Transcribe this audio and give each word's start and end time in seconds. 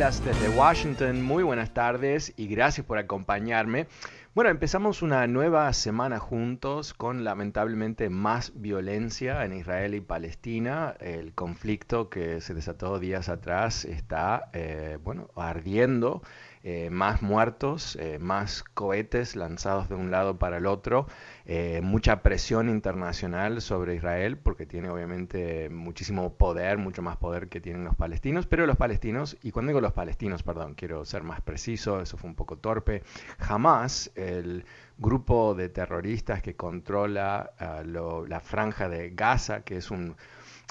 Escuelas 0.00 0.24
desde 0.24 0.48
Washington. 0.56 1.20
Muy 1.20 1.42
buenas 1.42 1.74
tardes 1.74 2.32
y 2.38 2.46
gracias 2.46 2.86
por 2.86 2.96
acompañarme. 2.96 3.86
Bueno, 4.34 4.48
empezamos 4.48 5.02
una 5.02 5.26
nueva 5.26 5.70
semana 5.74 6.18
juntos 6.18 6.94
con 6.94 7.22
lamentablemente 7.22 8.08
más 8.08 8.52
violencia 8.54 9.44
en 9.44 9.52
Israel 9.52 9.94
y 9.94 10.00
Palestina. 10.00 10.94
El 11.00 11.34
conflicto 11.34 12.08
que 12.08 12.40
se 12.40 12.54
desató 12.54 12.98
días 12.98 13.28
atrás 13.28 13.84
está, 13.84 14.48
eh, 14.54 14.96
bueno, 15.04 15.28
ardiendo 15.36 16.22
eh, 16.62 16.90
más 16.90 17.22
muertos, 17.22 17.96
eh, 17.96 18.18
más 18.18 18.62
cohetes 18.74 19.34
lanzados 19.34 19.88
de 19.88 19.94
un 19.94 20.10
lado 20.10 20.38
para 20.38 20.58
el 20.58 20.66
otro, 20.66 21.06
eh, 21.46 21.80
mucha 21.82 22.22
presión 22.22 22.68
internacional 22.68 23.62
sobre 23.62 23.94
Israel, 23.94 24.36
porque 24.36 24.66
tiene 24.66 24.90
obviamente 24.90 25.70
muchísimo 25.70 26.34
poder, 26.34 26.76
mucho 26.76 27.00
más 27.00 27.16
poder 27.16 27.48
que 27.48 27.62
tienen 27.62 27.84
los 27.84 27.96
palestinos, 27.96 28.46
pero 28.46 28.66
los 28.66 28.76
palestinos, 28.76 29.38
y 29.42 29.52
cuando 29.52 29.70
digo 29.70 29.80
los 29.80 29.94
palestinos, 29.94 30.42
perdón, 30.42 30.74
quiero 30.74 31.06
ser 31.06 31.22
más 31.22 31.40
preciso, 31.40 32.02
eso 32.02 32.18
fue 32.18 32.28
un 32.28 32.36
poco 32.36 32.58
torpe, 32.58 33.02
jamás 33.38 34.10
el 34.14 34.66
grupo 34.98 35.54
de 35.54 35.70
terroristas 35.70 36.42
que 36.42 36.56
controla 36.56 37.52
ah, 37.58 37.82
la 37.84 38.40
franja 38.40 38.88
de 38.90 39.10
Gaza, 39.10 39.62
que 39.62 39.78
es 39.78 39.90
un 39.90 40.14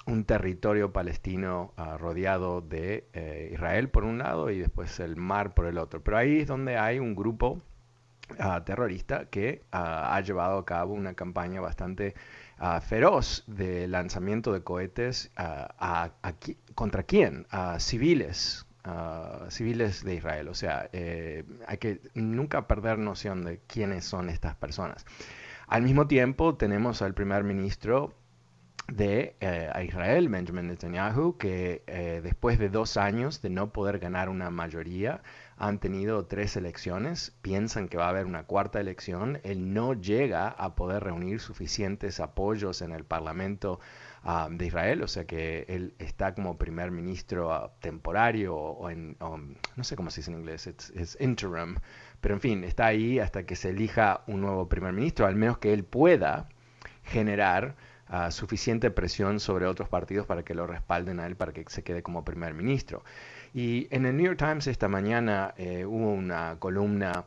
un 0.05 0.25
territorio 0.25 0.91
palestino 0.91 1.73
ah, 1.77 1.97
rodeado 1.97 2.61
de 2.61 3.07
eh, 3.13 3.51
Israel 3.53 3.89
por 3.89 4.03
un 4.03 4.17
lado 4.17 4.49
y 4.49 4.59
después 4.59 4.99
el 4.99 5.15
mar 5.15 5.53
por 5.53 5.65
el 5.65 5.77
otro. 5.77 6.03
Pero 6.03 6.17
ahí 6.17 6.39
es 6.39 6.47
donde 6.47 6.77
hay 6.77 6.99
un 6.99 7.15
grupo 7.15 7.61
ah, 8.39 8.63
terrorista 8.65 9.25
que 9.25 9.63
ah, 9.71 10.15
ha 10.15 10.21
llevado 10.21 10.57
a 10.57 10.65
cabo 10.65 10.93
una 10.93 11.13
campaña 11.13 11.61
bastante 11.61 12.15
feroz 12.81 13.45
de 13.47 13.87
lanzamiento 13.87 14.51
de 14.51 14.63
cohetes 14.63 15.31
contra 16.75 17.03
quién? 17.03 17.47
A 17.51 17.79
civiles, 17.79 18.65
civiles 19.47 20.03
de 20.03 20.15
Israel. 20.15 20.49
O 20.49 20.53
sea, 20.53 20.89
eh, 20.91 21.45
hay 21.67 21.77
que 21.77 22.01
nunca 22.15 22.67
perder 22.67 22.97
noción 22.97 23.45
de 23.45 23.59
quiénes 23.65 24.03
son 24.03 24.29
estas 24.29 24.55
personas. 24.55 25.05
Al 25.67 25.83
mismo 25.83 26.07
tiempo 26.07 26.55
tenemos 26.55 27.01
al 27.01 27.13
primer 27.13 27.45
ministro 27.45 28.13
de 28.91 29.35
eh, 29.39 29.71
Israel, 29.85 30.29
Benjamin 30.29 30.67
Netanyahu, 30.67 31.37
que 31.37 31.83
eh, 31.87 32.21
después 32.23 32.59
de 32.59 32.69
dos 32.69 32.97
años 32.97 33.41
de 33.41 33.49
no 33.49 33.71
poder 33.71 33.99
ganar 33.99 34.29
una 34.29 34.49
mayoría, 34.49 35.21
han 35.57 35.79
tenido 35.79 36.25
tres 36.25 36.55
elecciones, 36.55 37.35
piensan 37.41 37.89
que 37.89 37.97
va 37.97 38.05
a 38.05 38.09
haber 38.09 38.25
una 38.25 38.43
cuarta 38.43 38.79
elección, 38.79 39.39
él 39.43 39.73
no 39.73 39.93
llega 39.93 40.47
a 40.47 40.75
poder 40.75 41.03
reunir 41.03 41.41
suficientes 41.41 42.19
apoyos 42.19 42.81
en 42.81 42.91
el 42.91 43.03
Parlamento 43.03 43.79
ah, 44.23 44.47
de 44.49 44.65
Israel, 44.65 45.03
o 45.03 45.07
sea 45.07 45.25
que 45.25 45.65
él 45.67 45.93
está 45.99 46.33
como 46.33 46.57
primer 46.57 46.91
ministro 46.91 47.53
ah, 47.53 47.73
temporario 47.81 48.55
o, 48.55 48.89
en, 48.89 49.17
no 49.19 49.83
sé 49.83 49.95
cómo 49.97 50.11
se 50.11 50.21
dice 50.21 50.31
en 50.31 50.39
inglés, 50.39 50.67
es 50.67 51.17
interim, 51.19 51.75
pero 52.21 52.35
en 52.35 52.41
fin, 52.41 52.63
está 52.63 52.87
ahí 52.87 53.19
hasta 53.19 53.45
que 53.45 53.55
se 53.55 53.69
elija 53.69 54.23
un 54.27 54.41
nuevo 54.41 54.69
primer 54.69 54.93
ministro, 54.93 55.27
al 55.27 55.35
menos 55.35 55.57
que 55.57 55.73
él 55.73 55.83
pueda 55.83 56.47
generar 57.03 57.75
suficiente 58.31 58.91
presión 58.91 59.39
sobre 59.39 59.65
otros 59.65 59.89
partidos 59.89 60.25
para 60.25 60.43
que 60.43 60.55
lo 60.55 60.65
respalden 60.65 61.19
a 61.19 61.27
él, 61.27 61.35
para 61.35 61.53
que 61.53 61.63
se 61.67 61.83
quede 61.83 62.01
como 62.01 62.23
primer 62.25 62.53
ministro. 62.53 63.03
Y 63.53 63.87
en 63.91 64.05
el 64.05 64.17
New 64.17 64.25
York 64.25 64.39
Times 64.39 64.67
esta 64.67 64.87
mañana 64.87 65.53
eh, 65.57 65.85
hubo 65.85 66.11
una 66.11 66.57
columna 66.59 67.25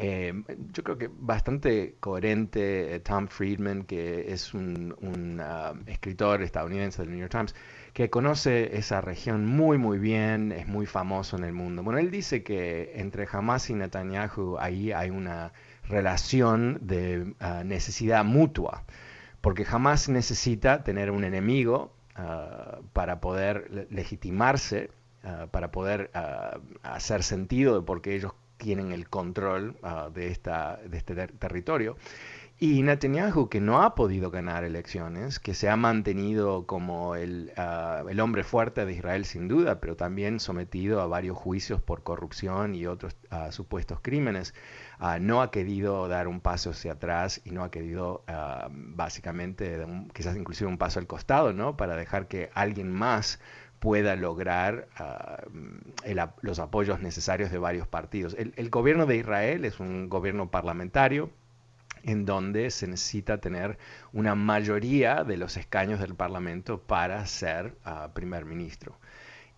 eh, 0.00 0.32
yo 0.72 0.84
creo 0.84 0.96
que 0.96 1.10
bastante 1.12 1.96
coherente, 1.98 2.94
eh, 2.94 3.00
Tom 3.00 3.26
Friedman, 3.26 3.82
que 3.82 4.32
es 4.32 4.54
un, 4.54 4.94
uh, 5.00 5.90
escritor 5.90 6.42
estadounidense 6.42 7.02
del 7.02 7.10
New 7.10 7.18
York 7.18 7.32
Times, 7.32 7.54
que 7.94 8.08
conoce 8.08 8.76
esa 8.76 9.00
región 9.00 9.44
muy 9.46 9.76
muy 9.76 9.98
bien, 9.98 10.52
es 10.52 10.68
muy 10.68 10.86
famoso 10.86 11.36
en 11.36 11.42
el 11.44 11.52
mundo. 11.52 11.82
Bueno, 11.82 11.98
él 11.98 12.12
dice 12.12 12.44
que 12.44 12.92
entre 12.94 13.26
Hamas 13.30 13.70
y 13.70 13.74
Netanyahu 13.74 14.56
ahí 14.60 14.92
hay 14.92 15.10
una 15.10 15.52
relación 15.88 16.78
de 16.80 17.34
uh, 17.40 17.64
necesidad 17.64 18.24
mutua 18.24 18.84
porque 19.48 19.64
jamás 19.64 20.10
necesita 20.10 20.84
tener 20.84 21.10
un 21.10 21.24
enemigo 21.24 21.90
ah, 22.16 22.80
para 22.92 23.18
poder 23.22 23.88
legitimarse, 23.90 24.90
ah, 25.24 25.46
para 25.50 25.70
poder 25.70 26.10
ah, 26.12 26.58
hacer 26.82 27.22
sentido 27.22 27.80
de 27.80 27.86
por 27.86 28.02
qué 28.02 28.14
ellos 28.14 28.32
tienen 28.58 28.92
el 28.92 29.08
control 29.08 29.78
de, 30.12 30.28
esta, 30.28 30.76
de 30.84 30.98
este 30.98 31.14
territorio. 31.14 31.96
Y 32.60 32.82
Netanyahu, 32.82 33.48
que 33.48 33.60
no 33.60 33.82
ha 33.82 33.94
podido 33.94 34.32
ganar 34.32 34.64
elecciones, 34.64 35.38
que 35.38 35.54
se 35.54 35.68
ha 35.68 35.76
mantenido 35.76 36.66
como 36.66 37.14
el, 37.14 37.52
el, 38.08 38.20
hombre 38.20 38.42
fuerte 38.42 38.84
de 38.84 38.92
Israel 38.92 39.24
sin 39.24 39.46
duda, 39.46 39.78
pero 39.78 39.94
también 39.94 40.40
sometido 40.40 41.00
a 41.00 41.06
varios 41.06 41.36
juicios 41.36 41.80
por 41.80 42.02
corrupción 42.02 42.74
y 42.74 42.86
otros 42.86 43.16
supuestos 43.50 44.00
crímenes, 44.02 44.54
Ah, 45.00 45.18
no 45.20 45.42
ha 45.42 45.50
querido 45.52 46.08
dar 46.08 46.26
un 46.26 46.40
paso 46.40 46.70
hacia 46.70 46.92
atrás 46.92 47.40
y 47.44 47.50
no 47.52 47.62
ha 47.62 47.70
querido 47.70 48.24
básicamente 48.70 49.84
quizás 50.12 50.36
inclusive 50.36 50.68
un 50.68 50.78
paso 50.78 50.98
al 50.98 51.06
costado, 51.06 51.52
¿no? 51.52 51.76
Para 51.76 51.94
dejar 51.96 52.26
que 52.26 52.50
alguien 52.54 52.90
más 52.90 53.40
pueda 53.78 54.16
lograr 54.16 54.88
los 56.42 56.58
apoyos 56.58 57.00
necesarios 57.00 57.52
de 57.52 57.58
varios 57.58 57.86
partidos. 57.86 58.34
El, 58.36 58.70
gobierno 58.70 59.06
de 59.06 59.16
Israel 59.16 59.64
es 59.64 59.78
un 59.78 60.08
gobierno 60.08 60.50
parlamentario 60.50 61.30
en 62.02 62.24
donde 62.24 62.70
se 62.70 62.86
necesita 62.86 63.38
tener 63.38 63.78
una 64.12 64.34
mayoría 64.34 65.24
de 65.24 65.36
los 65.36 65.56
escaños 65.56 66.00
del 66.00 66.14
Parlamento 66.14 66.80
para 66.80 67.24
ser 67.26 67.74
primer 68.14 68.44
ministro. 68.44 68.98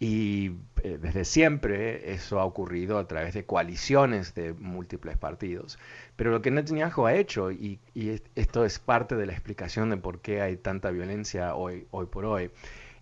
Y 0.02 0.52
eh, 0.82 0.98
desde 1.00 1.26
siempre 1.26 2.14
eso 2.14 2.40
ha 2.40 2.46
ocurrido 2.46 2.98
a 2.98 3.06
través 3.06 3.34
de 3.34 3.44
coaliciones 3.44 4.34
de 4.34 4.54
múltiples 4.54 5.18
partidos. 5.18 5.78
Pero 6.16 6.30
lo 6.30 6.40
que 6.40 6.50
Netanyahu 6.50 7.04
ha 7.06 7.14
hecho, 7.14 7.52
y, 7.52 7.78
esto 8.34 8.64
es 8.64 8.78
parte 8.78 9.14
de 9.14 9.26
la 9.26 9.34
explicación 9.34 9.90
de 9.90 9.98
por 9.98 10.22
qué 10.22 10.40
hay 10.40 10.56
tanta 10.56 10.90
violencia 10.90 11.54
hoy, 11.54 11.86
hoy 11.90 12.06
por 12.06 12.24
hoy, 12.24 12.50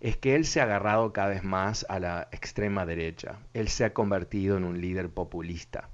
es 0.01 0.17
que 0.17 0.35
él 0.35 0.43
se 0.45 0.59
ha 0.59 0.63
agarrado 0.63 1.13
cada 1.13 1.29
vez 1.29 1.43
más 1.43 1.85
a 1.87 1.99
la 1.99 2.27
extrema 2.33 2.85
derecha. 2.85 3.39
Él 3.53 3.69
se 3.69 3.85
ha 3.85 3.93
convertido 3.93 4.57
en 4.57 4.65
un 4.65 4.81
líder 4.81 5.09
populista. 5.09 5.89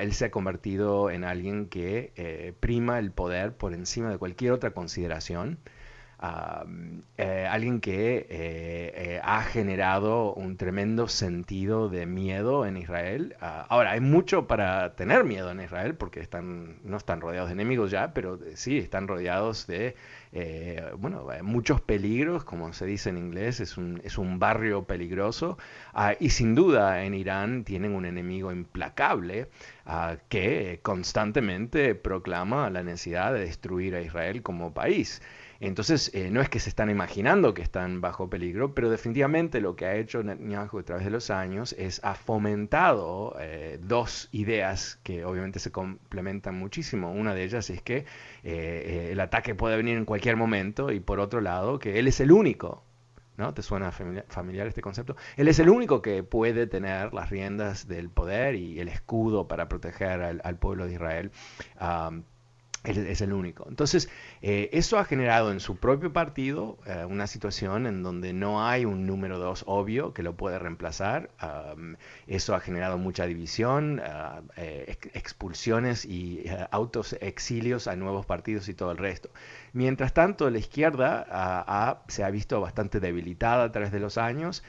Él 0.00 0.12
se 0.12 0.26
ha 0.26 0.30
convertido 0.32 1.10
en 1.10 1.22
alguien 1.24 1.68
que 1.68 2.12
eh, 2.16 2.52
prima 2.58 2.98
el 2.98 3.12
poder 3.12 3.56
por 3.56 3.74
encima 3.74 4.10
de 4.10 4.18
cualquier 4.18 4.52
otra 4.52 4.72
consideración 4.72 5.58
eh, 6.20 7.46
alguien 7.48 7.80
que 7.80 8.16
eh, 8.16 8.26
eh, 8.28 9.20
ha 9.22 9.42
generado 9.42 10.34
un 10.34 10.56
tremendo 10.56 11.06
sentido 11.06 11.88
de 11.88 12.06
miedo 12.06 12.66
en 12.66 12.76
Israel. 12.76 13.36
Ah, 13.40 13.66
ahora, 13.68 13.92
hay 13.92 14.00
mucho 14.00 14.48
para 14.48 14.96
tener 14.96 15.22
miedo 15.24 15.50
en 15.52 15.60
Israel 15.60 15.94
porque 15.94 16.18
están, 16.20 16.78
no 16.82 16.96
están 16.96 17.20
rodeados 17.20 17.50
de 17.50 17.54
enemigos 17.54 17.92
ya, 17.92 18.14
pero 18.14 18.38
sí 18.54 18.78
están 18.78 19.06
rodeados 19.06 19.66
de 19.66 19.94
bueno, 20.98 21.26
muchos 21.42 21.80
peligros, 21.80 22.44
como 22.44 22.72
se 22.72 22.84
dice 22.84 23.08
en 23.10 23.16
inglés, 23.16 23.60
es 23.60 23.76
un, 23.78 24.00
es 24.04 24.18
un 24.18 24.38
barrio 24.38 24.84
peligroso. 24.84 25.56
Ah, 25.94 26.14
y 26.18 26.30
sin 26.30 26.54
duda 26.54 27.04
en 27.04 27.14
Irán 27.14 27.64
tienen 27.64 27.94
un 27.94 28.04
enemigo 28.04 28.52
implacable 28.52 29.48
ah, 29.86 30.16
que 30.28 30.80
constantemente 30.82 31.94
proclama 31.94 32.70
la 32.70 32.82
necesidad 32.82 33.32
de 33.32 33.40
destruir 33.40 33.94
a 33.94 34.00
Israel 34.02 34.42
como 34.42 34.74
país. 34.74 35.22
Entonces, 35.60 36.12
eh, 36.14 36.30
no 36.30 36.40
es 36.40 36.48
que 36.48 36.60
se 36.60 36.68
están 36.68 36.88
imaginando 36.88 37.52
que 37.52 37.62
están 37.62 38.00
bajo 38.00 38.30
peligro, 38.30 38.74
pero 38.74 38.90
definitivamente 38.90 39.60
lo 39.60 39.74
que 39.74 39.86
ha 39.86 39.96
hecho 39.96 40.22
Netanyahu 40.22 40.78
a 40.78 40.82
través 40.84 41.04
de 41.04 41.10
los 41.10 41.30
años 41.30 41.74
es 41.78 42.00
ha 42.04 42.14
fomentado 42.14 43.34
eh, 43.40 43.78
dos 43.82 44.28
ideas 44.30 45.00
que 45.02 45.24
obviamente 45.24 45.58
se 45.58 45.72
complementan 45.72 46.54
muchísimo. 46.56 47.12
Una 47.12 47.34
de 47.34 47.42
ellas 47.44 47.70
es 47.70 47.82
que 47.82 48.04
eh, 48.44 49.08
el 49.10 49.18
ataque 49.20 49.56
puede 49.56 49.76
venir 49.76 49.96
en 49.96 50.04
cualquier 50.04 50.36
momento 50.36 50.92
y 50.92 51.00
por 51.00 51.18
otro 51.18 51.40
lado 51.40 51.80
que 51.80 51.98
él 51.98 52.06
es 52.06 52.20
el 52.20 52.30
único 52.30 52.84
¿no? 53.36 53.54
¿Te 53.54 53.62
suena 53.62 53.92
familiar, 53.92 54.66
este 54.66 54.82
concepto? 54.82 55.16
Él 55.36 55.46
es 55.46 55.60
el 55.60 55.68
único 55.70 56.02
que 56.02 56.24
puede 56.24 56.66
tener 56.66 57.14
las 57.14 57.30
riendas 57.30 57.86
del 57.86 58.10
poder 58.10 58.56
y 58.56 58.80
el 58.80 58.88
escudo 58.88 59.46
para 59.46 59.68
proteger 59.68 60.20
al, 60.42 60.58
pueblo 60.58 60.86
de 60.86 60.94
Israel 60.94 61.30
es 62.96 63.20
el 63.20 63.32
único. 63.32 63.66
Entonces, 63.68 64.08
eh, 64.42 64.70
eso 64.72 64.98
ha 64.98 65.04
generado 65.04 65.52
en 65.52 65.60
su 65.60 65.76
propio 65.76 66.12
partido 66.12 66.78
eh, 66.86 67.04
una 67.04 67.26
situación 67.26 67.86
en 67.86 68.02
donde 68.02 68.32
no 68.32 68.66
hay 68.66 68.84
un 68.84 69.06
número 69.06 69.38
dos 69.38 69.64
obvio 69.66 70.14
que 70.14 70.22
lo 70.22 70.34
puede 70.36 70.58
reemplazar. 70.58 71.30
eso 72.26 72.54
ha 72.54 72.60
generado 72.60 72.98
mucha 72.98 73.26
división, 73.26 74.00
ah, 74.04 74.42
eh, 74.56 74.96
expulsiones 75.14 76.04
y 76.04 76.44
autos 76.70 77.14
exilios 77.20 77.88
a 77.88 77.96
nuevos 77.96 78.26
partidos 78.26 78.68
y 78.68 78.74
todo 78.74 78.92
el 78.92 78.98
resto. 78.98 79.30
Mientras 79.72 80.12
tanto, 80.14 80.50
la 80.50 80.58
izquierda 80.58 81.26
ah, 81.30 82.02
se 82.08 82.24
ha 82.24 82.30
visto 82.30 82.60
bastante 82.60 83.00
debilitada 83.00 83.64
a 83.64 83.72
través 83.72 83.92
de 83.92 84.00
los 84.00 84.18
años. 84.18 84.62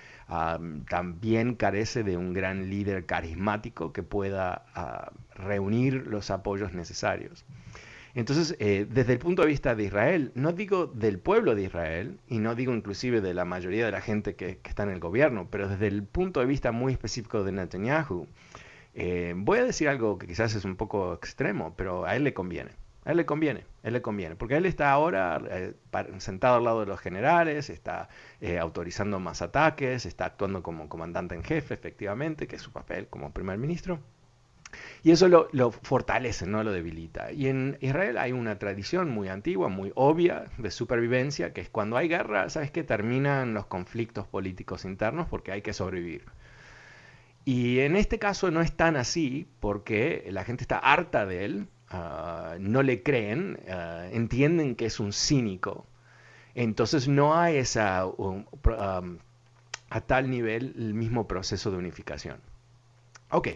también 0.90 1.56
carece 1.56 2.04
de 2.04 2.18
un 2.18 2.34
gran 2.34 2.70
líder 2.70 3.06
carismático 3.06 3.94
que 3.94 4.04
pueda 4.04 4.66
ah, 4.76 5.12
reunir 5.36 6.08
los 6.08 6.30
apoyos 6.32 6.74
necesarios. 6.74 7.46
Entonces, 8.16 8.56
eh, 8.60 8.88
desde 8.90 9.14
el 9.14 9.20
punto 9.20 9.44
de 9.44 9.50
vista 9.50 9.76
de 9.76 9.84
Israel, 9.84 10.32
no 10.36 10.52
digo 10.52 10.88
del 10.88 11.20
pueblo 11.20 11.56
de 11.56 11.64
Israel, 11.64 12.20
y 12.28 12.40
no 12.40 12.56
digo 12.56 12.74
inclusive 12.74 13.22
de 13.22 13.34
la 13.34 13.46
mayoría 13.46 13.86
de 13.86 13.92
la 13.92 14.02
gente 14.02 14.36
que, 14.36 14.60
está 14.64 14.84
en 14.84 14.90
el 14.90 15.00
gobierno, 15.00 15.48
pero 15.50 15.68
desde 15.68 15.88
el 15.88 16.04
punto 16.04 16.40
de 16.40 16.46
vista 16.46 16.72
muy 16.72 16.94
específico 16.94 17.44
de 17.44 17.52
Netanyahu, 17.52 18.28
eh, 18.96 19.34
voy 19.36 19.60
a 19.60 19.64
decir 19.64 19.90
algo 19.90 20.18
que 20.18 20.28
quizás 20.28 20.56
es 20.56 20.66
un 20.66 20.76
poco 20.76 21.14
extremo, 21.14 21.74
pero 21.76 22.06
a 22.06 22.16
él 22.16 22.24
le 22.24 22.34
conviene. 22.34 22.72
A 23.06 23.12
él 23.12 23.18
le 23.18 23.26
conviene, 23.26 23.62
a 23.84 23.88
él 23.88 23.94
le 23.94 24.02
conviene, 24.02 24.36
porque 24.36 24.58
él 24.58 24.66
está 24.66 24.92
ahora 24.92 25.42
eh, 25.50 25.74
sentado 26.18 26.58
al 26.58 26.64
lado 26.64 26.82
de 26.82 26.86
los 26.86 27.00
generales, 27.00 27.70
está 27.70 28.10
autorizando 28.60 29.20
más 29.20 29.42
ataques, 29.42 30.06
está 30.06 30.26
actuando 30.26 30.62
como 30.64 30.90
comandante 30.90 31.34
en 31.36 31.44
jefe, 31.44 31.74
efectivamente, 31.74 32.48
que 32.48 32.58
es 32.58 32.62
su 32.62 32.72
papel 32.72 33.08
como 33.08 33.32
primer 33.32 33.58
ministro. 33.58 34.00
Y 35.04 35.12
eso 35.12 35.28
lo, 35.28 35.72
fortalece, 35.72 36.46
no 36.46 36.64
lo 36.64 36.72
debilita. 36.72 37.32
Y 37.32 37.48
en 37.48 37.78
Israel 37.82 38.18
hay 38.18 38.32
una 38.32 38.60
tradición 38.60 39.10
muy 39.10 39.30
antigua, 39.30 39.70
muy 39.70 39.92
obvia 39.96 40.46
de 40.58 40.72
supervivencia, 40.72 41.54
que 41.54 41.62
es 41.62 41.70
cuando 41.70 41.98
hay 41.98 42.08
guerra, 42.08 42.50
¿sabes 42.50 42.72
qué? 42.72 42.84
Terminan 42.84 43.54
los 43.54 43.66
conflictos 43.66 44.28
políticos 44.28 44.86
internos 44.86 45.28
porque 45.30 45.52
hay 45.52 45.62
que 45.62 45.74
sobrevivir. 45.74 46.26
Y 47.46 47.80
en 47.80 47.96
este 47.96 48.20
caso 48.20 48.52
no 48.52 48.62
es 48.62 48.74
tan 48.74 48.96
así 48.96 49.48
porque 49.60 50.28
la 50.32 50.44
gente 50.44 50.64
está 50.64 50.78
harta 50.78 51.26
de 51.26 51.46
él, 51.46 51.68
ah, 51.90 52.58
no 52.60 52.84
le 52.84 53.02
creen, 53.02 53.60
ah, 53.70 54.08
entienden 54.12 54.76
que 54.76 54.86
es 54.86 55.00
un 55.00 55.14
cínico. 55.14 55.88
Entonces 56.56 57.08
no 57.08 57.36
hay 57.38 57.58
esa, 57.58 58.04
a 59.90 60.02
tal 60.02 60.30
nivel 60.30 60.74
el 60.78 60.94
mismo 60.94 61.28
proceso 61.28 61.72
de 61.72 61.78
unificación. 61.78 62.42
Ok. 63.32 63.50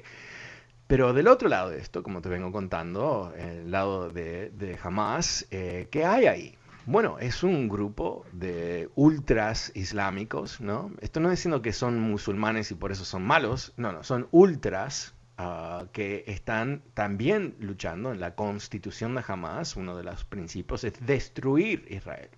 Pero 0.94 1.12
del 1.12 1.28
otro 1.28 1.50
lado 1.50 1.72
de 1.72 1.80
esto, 1.80 2.04
como 2.04 2.22
te 2.22 2.30
vengo 2.30 2.51
contando, 2.51 3.34
el 3.36 3.72
lado 3.72 4.12
de, 4.12 4.51
de 4.51 4.78
Hamas, 4.84 5.48
eh, 5.50 5.88
¿qué 5.90 6.06
hay 6.06 6.28
ahí? 6.28 6.57
Bueno, 6.86 7.18
es 7.18 7.42
un 7.42 7.68
grupo 7.68 8.28
de 8.31 8.92
ultras 8.94 9.72
islámicos, 9.74 10.62
¿no? 10.62 10.92
Esto 11.01 11.19
no 11.19 11.30
es 11.30 11.40
diciendo 11.40 11.63
que 11.63 11.74
son 11.74 12.00
musulmanes 12.00 12.69
y 12.69 12.75
por 12.75 12.92
eso 12.92 13.06
son 13.06 13.24
malos, 13.24 13.74
no, 13.75 13.92
no, 13.92 14.04
son 14.04 14.28
ultras 14.30 15.16
ah, 15.40 15.86
que 15.94 16.25
están 16.28 16.84
también 16.94 17.56
luchando 17.60 18.12
en 18.12 18.19
la 18.19 18.36
constitución 18.36 19.16
de 19.16 19.24
Hamas, 19.28 19.75
uno 19.75 19.98
de 19.98 20.04
los 20.04 20.25
principios 20.25 20.84
es 20.84 21.04
destruir 21.04 21.88
Israel. 21.90 22.30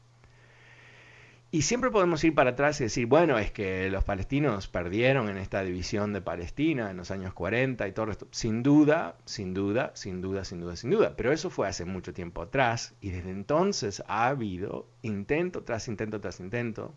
Y 1.56 1.62
siempre 1.62 1.90
podemos 1.90 2.22
ir 2.26 2.36
para 2.36 2.50
atrás 2.50 2.82
y 2.82 2.84
decir, 2.84 3.06
bueno, 3.06 3.40
es 3.40 3.50
que 3.50 3.90
los 3.90 4.04
palestinos 4.04 4.68
perdieron 4.68 5.30
en 5.30 5.38
esta 5.38 5.64
división 5.64 6.12
de 6.12 6.20
Palestina 6.20 6.92
en 6.92 6.98
los 6.98 7.12
años 7.12 7.34
40 7.34 7.88
y 7.88 7.94
todo 7.94 8.12
esto. 8.12 8.28
Sin 8.32 8.62
duda, 8.62 9.16
sin 9.24 9.54
duda, 9.54 9.94
sin 9.94 10.20
duda, 10.20 10.44
sin 10.44 10.60
duda, 10.60 10.76
sin 10.76 10.90
duda. 10.90 11.14
Pero 11.16 11.32
eso 11.32 11.50
fue 11.50 11.70
hace 11.70 11.86
mucho 11.86 12.14
tiempo 12.14 12.42
atrás 12.42 12.94
y 13.00 13.12
desde 13.12 13.30
entonces 13.30 14.04
ha 14.10 14.28
habido 14.28 14.90
intento 15.02 15.64
tras 15.64 15.88
intento 15.88 16.20
tras 16.20 16.42
intento 16.42 16.94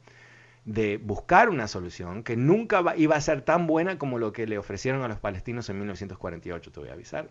de 0.64 0.96
buscar 0.96 1.50
una 1.50 1.68
solución 1.68 2.24
que 2.24 2.36
nunca 2.36 2.82
iba 2.96 3.14
a 3.14 3.20
ser 3.20 3.42
tan 3.42 3.68
buena 3.68 3.96
como 3.96 4.18
lo 4.18 4.32
que 4.32 4.48
le 4.48 4.58
ofrecieron 4.58 5.02
a 5.02 5.08
los 5.08 5.20
palestinos 5.20 5.70
en 5.70 5.76
1948, 5.76 6.72
te 6.72 6.80
voy 6.80 6.88
a 6.88 6.94
avisar. 6.94 7.30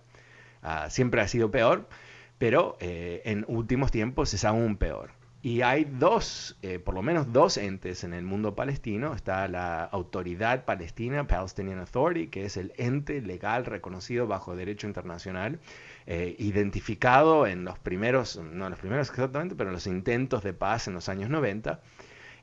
Ah, 0.61 0.89
siempre 0.89 1.19
ha 1.19 1.27
sido 1.27 1.51
peor, 1.51 1.89
pero 2.37 2.77
eh, 2.79 3.21
en 3.25 3.43
últimos 3.49 3.91
tiempos 3.91 4.33
es 4.33 4.45
aún 4.45 4.77
peor. 4.77 5.16
Y 5.47 5.61
hay 5.61 5.85
dos, 5.85 6.57
eh, 6.61 6.77
por 6.77 6.93
lo 6.93 7.01
menos 7.01 7.31
dos 7.31 7.55
entes 7.55 8.03
en 8.03 8.13
el 8.13 8.25
mundo 8.25 8.53
palestino. 8.53 9.13
Está 9.13 9.47
la 9.47 9.85
Autoridad 9.85 10.65
Palestina, 10.65 11.25
Palestinian 11.25 11.79
Authority, 11.79 12.27
que 12.27 12.43
es 12.43 12.57
el 12.57 12.73
ente 12.75 13.21
legal 13.21 13.63
reconocido 13.63 14.27
bajo 14.27 14.57
derecho 14.57 14.87
internacional, 14.87 15.61
eh, 16.05 16.35
identificado 16.37 17.47
en 17.47 17.63
los 17.63 17.79
primeros, 17.79 18.35
no 18.35 18.69
los 18.69 18.77
primeros 18.77 19.09
exactamente, 19.09 19.55
pero 19.55 19.69
en 19.69 19.75
los 19.75 19.87
intentos 19.87 20.43
de 20.43 20.51
paz 20.51 20.89
en 20.89 20.95
los 20.95 21.07
años 21.07 21.29
90. 21.29 21.79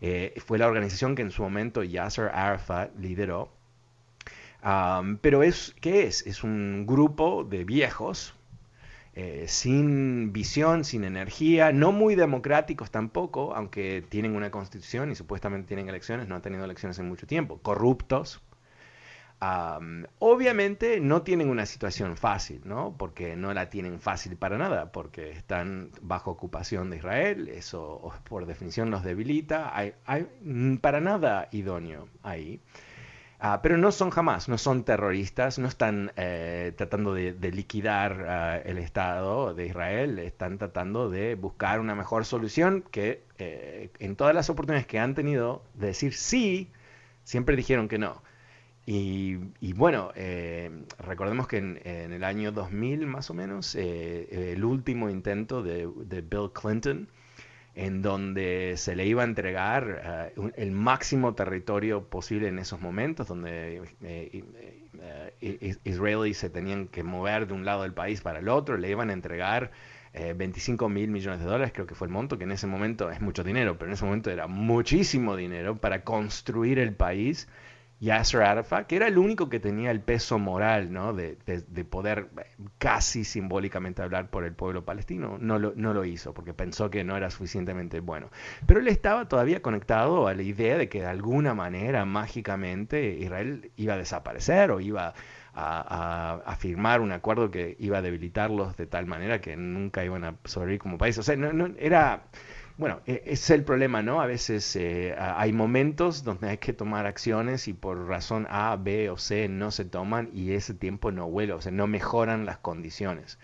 Eh, 0.01 0.33
fue 0.47 0.57
la 0.57 0.67
organización 0.67 1.15
que 1.15 1.21
en 1.21 1.31
su 1.31 1.43
momento 1.43 1.83
Yasser 1.83 2.31
Arafat 2.33 2.97
lideró. 2.99 3.53
pero 5.21 5.43
es, 5.43 5.77
¿qué 5.83 6.07
es? 6.07 6.27
Es 6.27 6.43
un 6.43 6.87
grupo 6.87 7.45
de 7.45 7.67
viejos, 7.67 8.33
eh, 9.17 9.45
sin 9.47 10.33
visión, 10.33 10.83
sin 10.83 11.05
energía, 11.05 11.71
no 11.71 11.93
muy 11.93 12.17
democráticos 12.17 12.91
tampoco, 12.91 13.55
aunque 13.55 14.05
tienen 14.09 14.35
una 14.35 14.51
constitución 14.51 15.13
y 15.13 15.15
supuestamente 15.15 15.69
tienen 15.69 15.89
elecciones, 15.89 16.27
no 16.27 16.35
han 16.35 16.43
tenido 16.43 16.65
elecciones 16.65 16.99
en 16.99 17.07
mucho 17.09 17.25
tiempo, 17.25 17.59
corruptos. 17.59 18.43
obviamente 20.19 21.01
no 21.01 21.23
tienen 21.23 21.49
una 21.49 21.67
situación 21.67 22.17
fácil, 22.17 22.63
¿no? 22.65 22.97
Porque 22.99 23.37
no 23.37 23.53
la 23.55 23.71
tienen 23.71 24.01
fácil 24.01 24.37
para 24.37 24.59
nada, 24.59 24.91
porque 24.91 25.31
están 25.31 25.91
bajo 26.03 26.33
ocupación 26.33 26.91
de 26.91 26.97
Israel, 26.97 27.49
eso 27.49 28.13
por 28.29 28.47
definición 28.47 28.91
los 28.91 29.05
debilita, 29.05 29.77
hay, 29.77 29.95
hay 30.07 30.27
para 30.81 31.01
nada 31.01 31.49
idóneo 31.53 32.09
ahí. 32.23 32.61
Ah, 33.47 33.61
pero 33.61 33.77
no 33.77 33.93
son 33.93 34.09
jamás, 34.09 34.49
no 34.49 34.57
son 34.57 34.85
terroristas, 34.85 35.59
no 35.59 35.69
están 35.69 36.13
eh, 36.17 36.73
tratando 36.79 37.13
de, 37.13 37.35
liquidar 37.53 38.25
ah, 38.27 38.57
el 38.57 38.79
Estado 38.79 39.53
de 39.53 39.67
Israel, 39.67 40.19
están 40.19 40.57
tratando 40.57 41.11
de 41.11 41.35
buscar 41.35 41.79
una 41.79 41.95
mejor 41.95 42.25
solución 42.25 42.83
que 42.91 43.23
eh, 43.37 43.91
en 43.99 44.17
todas 44.17 44.35
las 44.35 44.49
oportunidades 44.49 44.87
que 44.87 44.99
han 44.99 45.15
tenido 45.15 45.63
de 45.75 45.89
decir 45.89 46.15
sí, 46.15 46.71
siempre 47.25 47.55
dijeron 47.55 47.87
que 47.87 47.99
no. 47.99 48.23
Y, 48.87 49.37
bueno, 49.75 50.11
eh, 50.15 50.71
recordemos 50.99 51.47
que 51.47 51.59
en, 51.59 51.79
el 51.85 52.25
año 52.25 52.51
2000 52.51 53.07
más 53.07 53.29
o 53.29 53.35
menos, 53.35 53.75
el 53.75 54.65
último 54.65 55.11
intento 55.11 55.63
de 55.63 55.87
Bill 56.23 56.51
Clinton, 56.55 57.09
en 57.75 58.03
donde 58.03 58.75
se 58.77 58.95
le 58.95 59.07
iba 59.07 59.23
a 59.23 59.25
entregar 59.25 60.33
eh, 60.37 60.51
el 60.57 60.71
máximo 60.71 61.35
territorio 61.35 62.05
posible 62.05 62.49
en 62.49 62.59
esos 62.59 62.81
momentos, 62.81 63.27
donde 63.27 63.83
eh, 64.03 64.45
eh, 65.41 65.77
israelíes 65.85 66.39
se 66.39 66.51
tenían 66.51 66.87
que 66.87 67.03
mover 67.03 67.47
de 67.49 67.55
un 67.55 67.65
lado 67.65 67.83
del 67.83 67.93
país 67.93 68.21
para 68.21 68.39
el 68.39 68.49
otro, 68.49 68.77
le 68.77 68.91
iban 68.91 69.11
a 69.11 69.13
entregar 69.13 69.73
25 70.37 70.89
mil 70.89 71.11
millones 71.11 71.41
de 71.41 71.47
dólares, 71.47 71.73
creo 71.75 71.89
que 71.89 71.97
fue 71.97 72.07
el 72.07 72.13
monto, 72.13 72.39
que 72.39 72.45
en 72.45 72.53
ese 72.53 72.69
momento 72.69 73.11
es 73.11 73.21
mucho 73.21 73.43
dinero, 73.43 73.77
pero 73.77 73.89
en 73.89 73.95
ese 73.95 74.05
momento 74.05 74.31
era 74.31 74.47
muchísimo 74.47 75.35
dinero 75.35 75.77
para 75.77 76.05
construir 76.05 76.79
el 76.79 76.95
país 76.95 77.49
Yasser 78.01 78.43
Arafat, 78.43 78.87
que 78.87 78.97
era 78.97 79.07
el 79.07 79.19
único 79.19 79.49
que 79.49 79.61
tenía 79.61 79.91
el 79.91 80.01
peso 80.01 80.39
moral 80.39 80.93
¿no? 80.93 81.13
de, 81.13 81.37
poder 81.89 82.29
casi 82.79 83.25
simbólicamente 83.25 84.03
hablar 84.03 84.31
por 84.31 84.45
el 84.45 84.53
pueblo 84.53 84.85
palestino, 84.85 85.39
no 85.41 85.59
lo, 85.59 85.73
no 85.77 85.95
lo 85.95 86.05
hizo 86.05 86.35
porque 86.35 86.53
pensó 86.53 86.91
que 86.91 87.05
no 87.05 87.17
era 87.17 87.31
suficientemente 87.31 88.01
bueno. 88.01 88.31
Pero 88.67 88.81
él 88.81 88.89
estaba 88.89 89.29
todavía 89.29 89.63
conectado 89.63 90.27
a 90.27 90.35
la 90.35 90.43
idea 90.43 90.77
de 90.77 90.89
que 90.89 91.01
de 91.01 91.07
alguna 91.07 91.55
manera, 91.55 92.05
mágicamente, 92.05 93.17
Israel 93.19 93.71
iba 93.77 93.95
a 93.95 93.99
desaparecer 93.99 94.71
o 94.71 94.81
iba 94.81 95.15
a, 95.55 96.57
firmar 96.59 97.01
un 97.01 97.13
acuerdo 97.13 97.51
que 97.51 97.77
iba 97.79 97.99
a 97.99 98.03
debilitarlos 98.03 98.77
de 98.77 98.87
tal 98.87 99.07
manera 99.07 99.41
que 99.41 99.57
nunca 99.57 100.05
iban 100.05 100.25
a 100.25 100.37
sobrevivir 100.45 100.81
como 100.81 100.99
país. 100.99 101.17
O 101.19 101.23
sea, 101.23 101.37
no, 101.37 101.71
era... 101.79 102.25
Bueno, 102.77 103.01
ese 103.07 103.31
es 103.33 103.51
el 103.51 103.65
problema, 103.65 104.03
¿no? 104.03 104.21
A 104.21 104.27
veces 104.27 104.75
eh, 104.77 105.15
hay 105.17 105.53
momentos 105.53 106.25
donde 106.25 106.51
hay 106.51 106.59
que 106.59 106.73
tomar 106.73 107.07
acciones 107.07 107.69
y 107.69 107.73
por 107.73 108.09
razón 108.09 108.47
A, 108.51 108.77
B 108.77 109.11
o 109.11 109.17
C 109.17 109.49
no 109.49 109.71
se 109.71 109.85
toman 109.85 110.29
y 110.33 110.53
ese 110.53 110.75
tiempo 110.75 111.13
no 111.13 111.29
vuelve, 111.29 111.53
o 111.53 111.61
sea, 111.61 111.71
no 111.73 111.87
mejoran 111.87 112.47
las 112.47 112.59
condiciones. 112.59 113.39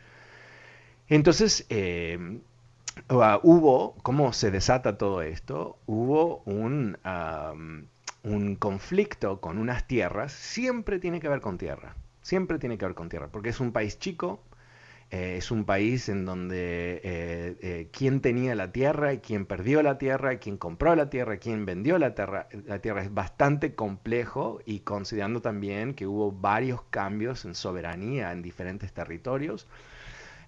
Entonces, 1.08 1.66
eh, 1.70 2.40
hubo, 3.42 3.94
¿cómo 4.02 4.32
se 4.32 4.50
desata 4.50 4.96
todo 4.99 5.22
esto? 5.22 5.78
Hubo 5.87 6.42
un, 6.44 6.99
un 8.22 8.56
conflicto 8.56 9.40
con 9.40 9.58
unas 9.58 9.87
tierras, 9.87 10.32
siempre 10.32 10.99
tiene 10.99 11.20
que 11.20 11.28
ver 11.28 11.40
con 11.40 11.58
tierra, 11.58 11.94
siempre 12.22 12.58
tiene 12.58 12.78
que 12.78 12.87
ver 12.87 12.94
con 12.94 13.08
tierra, 13.08 13.28
porque 13.28 13.50
es 13.50 13.60
un 13.60 13.72
país 13.72 13.99
chico, 13.99 14.40
eh, 15.11 15.37
es 15.38 15.50
un 15.50 15.64
país 15.64 16.09
en 16.09 16.25
donde 16.25 17.00
eh, 17.02 17.57
eh, 17.61 17.88
quien 17.90 18.21
tenía 18.21 18.55
la 18.55 18.71
tierra 18.71 19.17
quién 19.17 19.45
perdió 19.45 19.83
la 19.83 19.99
tierra, 19.99 20.38
quién 20.38 20.57
compró 20.57 20.95
la 20.95 21.11
tierra, 21.11 21.38
quién 21.38 21.67
vendió 21.67 21.99
la 21.99 22.14
tierra, 22.14 22.49
la 22.64 22.79
tierra 22.79 23.02
es 23.02 23.12
bastante 23.12 23.75
complejo 23.75 24.61
y 24.64 24.81
considerando 24.81 25.43
también 25.43 25.95
que 25.95 26.07
hubo 26.07 26.31
varios 26.31 26.83
cambios 26.90 27.45
en 27.45 27.55
soberanía 27.55 28.31
en 28.31 28.43
diferentes 28.43 28.93
territorios. 28.93 29.67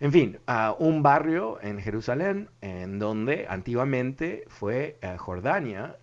En 0.01 0.11
fin, 0.11 0.41
un 0.81 1.03
barrio 1.05 1.61
en 1.63 1.81
Jerusalén 1.81 2.51
en 2.61 2.99
donde 2.99 3.47
antiguamente 3.49 4.43
fue 4.49 4.99
Jordania 5.17 5.97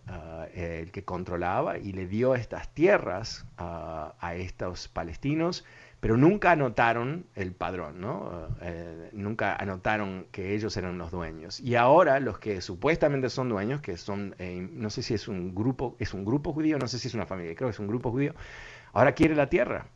eh, 0.54 0.80
el 0.84 0.92
que 0.92 1.04
controlaba 1.04 1.78
y 1.78 1.92
le 1.92 2.08
dio 2.08 2.34
estas 2.34 2.74
tierras 2.74 3.46
a 3.58 4.36
estos 4.36 4.88
palestinos, 4.88 5.66
pero 6.00 6.16
nunca 6.18 6.52
anotaron 6.52 7.26
el 7.36 7.54
padrón, 7.54 8.00
¿no? 8.00 8.48
Eh, 8.62 9.10
nunca 9.14 9.56
anotaron 9.56 10.28
que 10.32 10.56
ellos 10.56 10.76
eran 10.78 10.98
los 10.98 11.12
dueños. 11.12 11.60
Y 11.60 11.76
ahora 11.76 12.20
los 12.20 12.40
que 12.40 12.62
supuestamente 12.62 13.30
son 13.30 13.50
dueños, 13.50 13.82
que 13.82 13.98
son, 13.98 14.36
no 14.74 14.90
sé 14.90 15.04
si 15.04 15.14
es 15.14 15.28
un 15.28 15.54
grupo, 15.54 15.96
es 16.00 16.14
un 16.14 16.24
grupo 16.24 16.54
judío, 16.54 16.80
no 16.80 16.88
sé 16.88 17.00
si 17.00 17.08
es 17.10 17.14
una 17.14 17.26
familia, 17.26 17.56
creo 17.56 17.70
que 17.70 17.74
es 17.74 17.80
un 17.80 17.88
grupo 17.88 18.12
judío, 18.12 18.34
ahora 18.94 19.14
quiere 19.14 19.36
la 19.36 19.50
tierra 19.50 19.88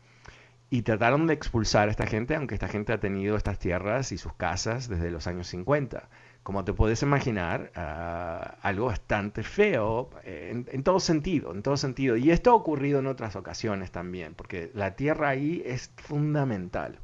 y 0.74 0.82
trataron 0.82 1.28
de 1.28 1.36
expulsar 1.36 1.88
a 1.88 1.92
esta 1.92 2.08
gente, 2.08 2.36
aunque 2.36 2.56
esta 2.56 2.68
gente 2.68 2.94
ha 2.94 3.00
tenido 3.00 3.38
estas 3.38 3.60
tierras 3.60 4.12
y 4.12 4.18
sus 4.18 4.34
casas 4.34 4.90
desde 4.90 5.12
los 5.12 5.28
años 5.28 5.48
50. 5.48 6.10
Como 6.44 6.66
te 6.66 6.74
puedes 6.74 7.02
imaginar, 7.02 7.72
ah, 7.76 8.58
algo 8.62 8.88
bastante 8.88 9.44
feo 9.44 10.10
en, 10.24 10.68
en, 10.72 10.84
todo 10.84 11.00
sentido, 11.00 11.54
en 11.54 11.64
todo 11.64 11.78
sentido. 11.78 12.18
Y 12.18 12.32
esto 12.32 12.52
ha 12.52 12.56
ocurrido 12.56 13.00
en 13.00 13.08
otras 13.08 13.36
ocasiones 13.36 13.92
también, 13.92 14.36
porque 14.36 14.70
la 14.74 14.96
tierra 14.96 15.30
ahí 15.30 15.64
es 15.66 15.92
fundamental. 15.98 17.00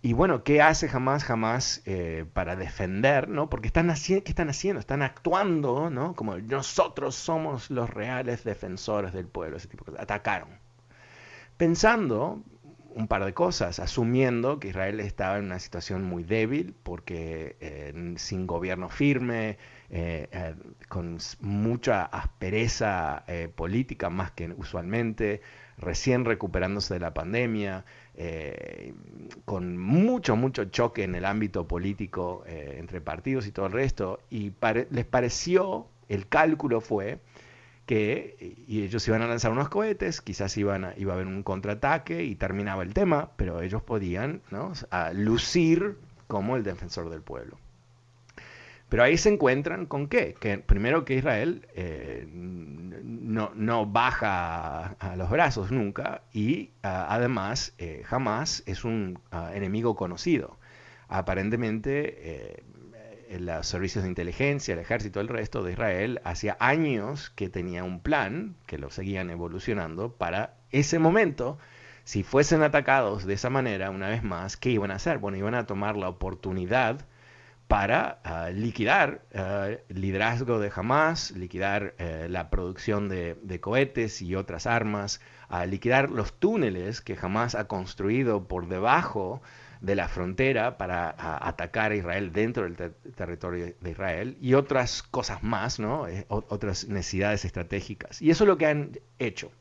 Y 0.00 0.12
bueno, 0.12 0.44
¿qué 0.44 0.60
hace 0.60 0.88
jamás, 0.88 1.24
jamás 1.24 1.82
eh, 1.86 2.26
para 2.32 2.56
defender, 2.56 3.28
¿no? 3.28 3.48
Porque 3.48 3.68
están 3.68 3.88
¿qué 3.94 4.22
están 4.26 4.50
haciendo? 4.50 4.80
Están 4.80 5.02
actuando, 5.02 5.88
¿no? 5.90 6.14
Como 6.14 6.36
nosotros 6.38 7.14
somos 7.14 7.70
los 7.70 7.88
reales 7.88 8.44
defensores 8.44 9.12
del 9.14 9.26
pueblo, 9.26 9.56
ese 9.56 9.68
tipo 9.68 9.84
de 9.84 9.92
cosas. 9.92 10.02
Atacaron 10.02 10.64
pensando 11.56 12.42
un 12.94 13.08
par 13.08 13.24
de 13.24 13.34
cosas, 13.34 13.80
asumiendo 13.80 14.60
que 14.60 14.68
Israel 14.68 15.00
estaba 15.00 15.38
en 15.38 15.46
una 15.46 15.58
situación 15.58 16.04
muy 16.04 16.22
débil, 16.22 16.74
porque 16.82 17.56
eh, 17.60 18.14
sin 18.16 18.46
gobierno 18.46 18.88
firme, 18.88 19.58
eh, 19.90 20.28
eh, 20.30 20.54
con 20.88 21.18
mucha 21.40 22.04
aspereza 22.04 23.24
política 23.56 24.10
más 24.10 24.30
que 24.30 24.52
usualmente, 24.56 25.40
recién 25.76 26.24
recuperándose 26.24 26.94
de 26.94 27.00
la 27.00 27.14
pandemia, 27.14 27.84
con 29.44 29.76
mucho, 29.76 30.36
mucho 30.36 30.66
choque 30.66 31.02
en 31.02 31.16
el 31.16 31.24
ámbito 31.24 31.66
político 31.66 32.44
entre 32.46 33.00
partidos 33.00 33.46
y 33.46 33.52
todo 33.52 33.66
el 33.66 33.72
resto, 33.72 34.20
y 34.30 34.52
les 34.90 35.04
pareció, 35.04 35.88
el 36.08 36.28
cálculo 36.28 36.80
fue, 36.80 37.18
que 37.86 38.56
y 38.66 38.82
ellos 38.82 39.06
iban 39.08 39.22
a 39.22 39.26
lanzar 39.26 39.52
unos 39.52 39.68
cohetes, 39.68 40.20
quizás 40.20 40.56
iban 40.56 40.84
a, 40.84 40.94
iba 40.96 41.12
a 41.12 41.16
haber 41.16 41.26
un 41.26 41.42
contraataque 41.42 42.24
y 42.24 42.34
terminaba 42.34 42.82
el 42.82 42.94
tema, 42.94 43.30
pero 43.36 43.60
ellos 43.62 43.82
podían 43.82 44.42
¿no? 44.50 44.72
lucir 45.12 45.96
como 46.26 46.56
el 46.56 46.62
defensor 46.62 47.10
del 47.10 47.22
pueblo. 47.22 47.58
Pero 48.88 49.02
ahí 49.02 49.16
se 49.16 49.28
encuentran 49.30 49.86
con 49.86 50.08
qué? 50.08 50.34
Que 50.38 50.58
primero 50.58 51.04
que 51.04 51.14
Israel 51.14 51.66
eh, 51.74 52.28
no, 52.32 53.50
no, 53.54 53.86
baja 53.86 54.94
a, 54.98 55.16
los 55.16 55.30
brazos 55.30 55.70
nunca 55.72 56.22
y 56.32 56.70
además 56.82 57.74
eh, 57.78 58.02
jamás 58.04 58.62
es 58.66 58.84
un 58.84 59.18
enemigo 59.52 59.96
conocido. 59.96 60.58
Aparentemente 61.08 62.14
eh, 62.18 62.62
los 63.38 63.66
servicios 63.66 64.04
de 64.04 64.10
inteligencia, 64.10 64.74
el 64.74 64.80
ejército, 64.80 65.20
el 65.20 65.28
resto 65.28 65.62
de 65.62 65.72
Israel, 65.72 66.20
hacía 66.24 66.56
años 66.60 67.30
que 67.30 67.48
tenía 67.48 67.84
un 67.84 68.00
plan, 68.00 68.56
que 68.66 68.78
lo 68.78 68.90
seguían 68.90 69.30
evolucionando, 69.30 70.12
para 70.12 70.54
ese 70.70 70.98
momento, 70.98 71.58
si 72.04 72.22
fuesen 72.22 72.62
atacados 72.62 73.24
de 73.24 73.34
esa 73.34 73.50
manera, 73.50 73.90
una 73.90 74.08
vez 74.08 74.22
más, 74.22 74.56
¿qué 74.56 74.70
iban 74.70 74.90
a 74.90 74.96
hacer? 74.96 75.18
Bueno, 75.18 75.38
iban 75.38 75.54
a 75.54 75.66
tomar 75.66 75.96
la 75.96 76.08
oportunidad 76.08 77.06
para 77.68 78.20
ah, 78.24 78.50
liquidar 78.50 79.22
el 79.30 79.40
ah, 79.40 79.68
liderazgo 79.88 80.58
de 80.58 80.70
Hamas, 80.74 81.30
liquidar 81.30 81.94
eh, 81.98 82.26
la 82.28 82.50
producción 82.50 83.08
de, 83.08 83.58
cohetes 83.60 84.20
y 84.20 84.34
otras 84.34 84.66
armas, 84.66 85.20
liquidar 85.66 86.10
los 86.10 86.34
túneles 86.38 87.00
que 87.00 87.16
Hamas 87.20 87.54
ha 87.54 87.68
construido 87.68 88.48
por 88.48 88.68
debajo 88.68 89.40
de 89.84 89.94
la 89.94 90.08
frontera 90.08 90.78
para 90.78 91.14
atacar 91.18 91.92
a 91.92 91.96
Israel 91.96 92.32
dentro 92.32 92.64
del 92.64 92.94
territorio 93.14 93.74
de 93.80 93.90
Israel 93.90 94.36
y 94.40 94.54
otras 94.54 95.02
cosas 95.02 95.42
más, 95.42 95.78
¿no? 95.78 96.08
Eh, 96.08 96.24
otras 96.28 96.88
necesidades 96.88 97.44
estratégicas. 97.44 98.22
Y 98.22 98.30
eso 98.30 98.44
es 98.44 98.48
lo 98.48 98.56
que 98.56 98.66
han 98.66 98.98
hecho. 99.18 99.52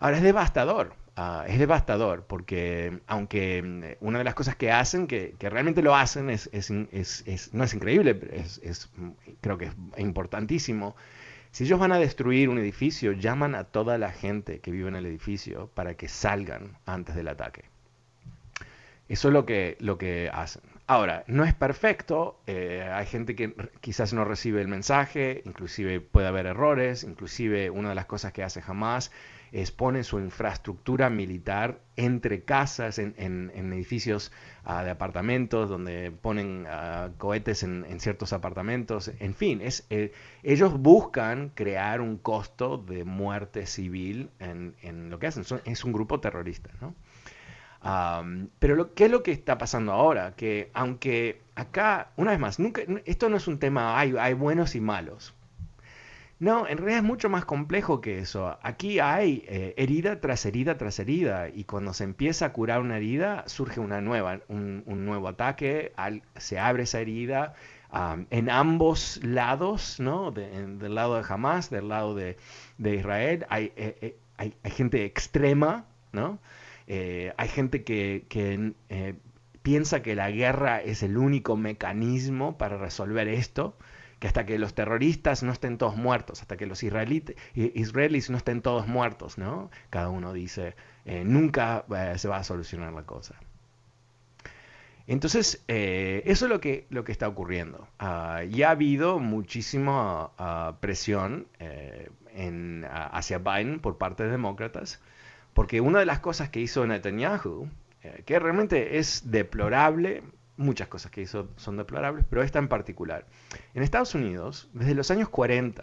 Ahora 0.00 0.16
es 0.18 0.22
devastador, 0.22 0.94
ah, 1.14 1.44
es 1.46 1.58
devastador 1.58 2.26
porque 2.26 3.00
aunque 3.06 3.62
mm, 3.62 4.04
una 4.04 4.18
de 4.18 4.24
las 4.24 4.34
cosas 4.34 4.56
que 4.56 4.72
hacen, 4.72 5.06
que, 5.06 5.34
realmente 5.40 5.80
lo 5.80 5.94
hacen, 5.94 6.28
es, 6.28 6.50
no 7.52 7.64
es 7.64 7.74
increíble, 7.74 8.18
es, 8.32 8.90
creo 9.40 9.58
que 9.58 9.66
es 9.66 9.72
importantísimo. 9.98 10.96
Si 11.52 11.64
ellos 11.64 11.78
van 11.78 11.92
a 11.92 11.98
destruir 11.98 12.48
un 12.48 12.58
edificio, 12.58 13.12
llaman 13.12 13.54
a 13.54 13.64
toda 13.64 13.96
la 13.96 14.10
gente 14.10 14.60
que 14.60 14.70
vive 14.70 14.88
en 14.88 14.96
el 14.96 15.06
edificio 15.06 15.70
para 15.74 15.94
que 15.94 16.08
salgan 16.08 16.76
antes 16.84 17.14
del 17.14 17.28
ataque. 17.28 17.75
Eso 19.08 19.28
es 19.28 19.34
lo 19.34 19.46
que, 19.46 19.76
lo 19.80 19.98
que 19.98 20.30
hacen. 20.32 20.62
Ahora, 20.88 21.24
no 21.26 21.44
es 21.44 21.52
perfecto, 21.52 22.40
eh, 22.46 22.88
hay 22.92 23.06
gente 23.06 23.34
que 23.34 23.54
quizás 23.80 24.12
no 24.12 24.24
recibe 24.24 24.60
el 24.60 24.68
mensaje, 24.68 25.42
inclusive 25.44 26.00
puede 26.00 26.28
haber 26.28 26.46
errores, 26.46 27.02
inclusive 27.02 27.70
una 27.70 27.88
de 27.88 27.96
las 27.96 28.06
cosas 28.06 28.32
que 28.32 28.44
hace 28.44 28.62
jamás 28.62 29.10
es 29.52 29.70
poner 29.72 30.04
su 30.04 30.18
infraestructura 30.18 31.08
militar 31.08 31.80
entre 31.96 32.42
casas, 32.42 32.98
en, 32.98 33.50
edificios 33.54 34.32
ah, 34.64 34.84
de 34.84 34.90
apartamentos, 34.90 35.68
donde 35.68 36.10
ponen 36.10 36.66
ah, 36.68 37.10
cohetes 37.18 37.62
en, 37.62 38.00
ciertos 38.00 38.32
apartamentos, 38.32 39.10
en 39.18 39.34
fin, 39.34 39.60
es, 39.62 39.86
eh, 39.90 40.12
ellos 40.42 40.78
buscan 40.78 41.50
crear 41.54 42.00
un 42.00 42.18
costo 42.18 42.78
de 42.78 43.04
muerte 43.04 43.66
civil 43.66 44.30
en, 44.38 44.74
en 44.82 45.10
lo 45.10 45.18
que 45.18 45.28
hacen, 45.28 45.44
es 45.64 45.84
un 45.84 45.92
grupo 45.92 46.20
terrorista, 46.20 46.70
¿no? 46.80 46.94
Pero 48.58 48.74
lo, 48.74 48.94
¿qué 48.94 49.04
es 49.06 49.10
lo 49.10 49.22
que 49.22 49.32
está 49.32 49.58
pasando 49.58 49.92
ahora? 49.92 50.34
Que 50.36 50.70
aunque 50.74 51.40
acá, 51.54 52.10
una 52.16 52.30
vez 52.32 52.40
más, 52.40 52.58
nunca, 52.58 52.82
esto 53.04 53.28
no 53.28 53.36
es 53.36 53.48
un 53.48 53.58
tema, 53.58 53.98
hay, 53.98 54.34
buenos 54.34 54.74
y 54.74 54.80
malos. 54.80 55.34
No, 56.38 56.68
en 56.68 56.76
realidad 56.76 56.98
es 56.98 57.04
mucho 57.04 57.30
más 57.30 57.46
complejo 57.46 58.02
que 58.02 58.18
eso. 58.18 58.58
Aquí 58.62 59.00
hay 59.00 59.42
eh, 59.48 59.72
herida 59.78 60.20
tras 60.20 60.44
herida 60.44 60.76
tras 60.76 60.98
herida 60.98 61.48
y 61.48 61.64
cuando 61.64 61.94
se 61.94 62.04
empieza 62.04 62.46
a 62.46 62.52
curar 62.52 62.82
una 62.82 62.98
herida 62.98 63.44
surge 63.46 63.80
una 63.80 64.02
nueva, 64.02 64.40
un, 64.48 64.84
nuevo 64.86 65.28
ataque, 65.28 65.92
se 66.36 66.58
abre 66.58 66.82
esa 66.82 67.00
herida 67.00 67.54
en 68.30 68.50
ambos 68.50 69.20
lados, 69.22 69.98
¿no? 69.98 70.30
del 70.30 70.94
lado 70.94 71.16
de 71.16 71.24
Hamas, 71.26 71.70
del 71.70 71.88
lado 71.88 72.14
de, 72.14 72.36
Israel, 72.78 73.46
eh, 73.50 73.72
eh, 73.76 74.16
hay, 74.36 74.54
hay, 74.62 74.70
gente 74.70 75.06
extrema, 75.06 75.86
¿no? 76.12 76.38
Eh, 76.86 77.32
hay 77.36 77.48
gente 77.48 77.84
que, 77.84 78.26
eh, 78.88 79.14
piensa 79.62 80.02
que 80.02 80.14
la 80.14 80.30
guerra 80.30 80.80
es 80.80 81.02
el 81.02 81.16
único 81.16 81.56
mecanismo 81.56 82.56
para 82.56 82.76
resolver 82.76 83.26
esto 83.28 83.76
que 84.20 84.28
hasta 84.28 84.46
que 84.46 84.58
los 84.58 84.74
terroristas 84.74 85.42
no 85.42 85.52
estén 85.52 85.76
todos 85.76 85.96
muertos, 85.96 86.40
hasta 86.40 86.56
que 86.56 86.64
los 86.64 86.82
israelíes 86.82 88.30
no 88.30 88.38
estén 88.38 88.62
todos 88.62 88.86
muertos, 88.86 89.36
¿no? 89.36 89.70
Cada 89.90 90.08
uno 90.08 90.32
dice, 90.32 90.74
eh, 91.04 91.22
nunca 91.24 91.84
se 92.16 92.26
va 92.26 92.38
a 92.38 92.44
solucionar 92.44 92.94
la 92.94 93.02
cosa. 93.02 93.34
Entonces, 95.06 95.62
eso 95.68 96.46
es 96.46 96.50
lo 96.50 96.60
que, 96.60 96.86
está 97.08 97.28
ocurriendo. 97.28 97.86
Ah, 97.98 98.42
ya 98.48 98.68
ha 98.68 98.70
habido 98.70 99.18
muchísima 99.18 100.30
ah, 100.38 100.78
presión 100.80 101.46
hacia 102.88 103.38
Biden 103.38 103.80
por 103.80 103.98
parte 103.98 104.24
de 104.24 104.30
demócratas, 104.30 104.98
porque 105.56 105.80
una 105.80 106.00
de 106.00 106.04
las 106.04 106.18
cosas 106.20 106.50
que 106.50 106.60
hizo 106.60 106.86
Netanyahu, 106.86 107.70
que 108.26 108.38
realmente 108.38 108.98
es 108.98 109.30
deplorable, 109.30 110.22
muchas 110.58 110.86
cosas 110.88 111.10
que 111.10 111.22
hizo 111.22 111.48
son 111.56 111.78
deplorables, 111.78 112.26
pero 112.28 112.42
esta 112.42 112.58
en 112.58 112.68
particular. 112.68 113.24
En 113.72 113.82
Estados 113.82 114.14
Unidos, 114.14 114.68
desde 114.74 114.94
los 114.94 115.10
años 115.10 115.30
40, 115.30 115.82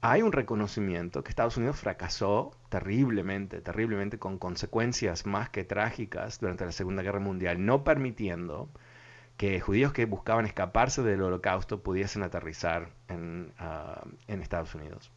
hay 0.00 0.22
un 0.22 0.32
reconocimiento 0.32 1.22
que 1.22 1.28
Estados 1.28 1.58
Unidos 1.58 1.78
fracasó 1.78 2.52
terriblemente, 2.70 3.60
terriblemente, 3.60 4.18
con 4.18 4.38
consecuencias 4.38 5.26
más 5.26 5.50
que 5.50 5.62
trágicas 5.64 6.40
durante 6.40 6.64
la 6.64 6.72
Segunda 6.72 7.02
Guerra 7.02 7.20
Mundial, 7.20 7.62
no 7.66 7.84
permitiendo 7.84 8.70
que 9.36 9.60
judíos 9.60 9.92
que 9.92 10.06
buscaban 10.06 10.46
escaparse 10.46 11.02
del 11.02 11.20
holocausto 11.20 11.82
pudiesen 11.82 12.22
aterrizar 12.22 12.88
en, 13.08 13.52
ah, 13.58 14.06
en 14.26 14.40
Estados 14.40 14.74
Unidos. 14.74 15.12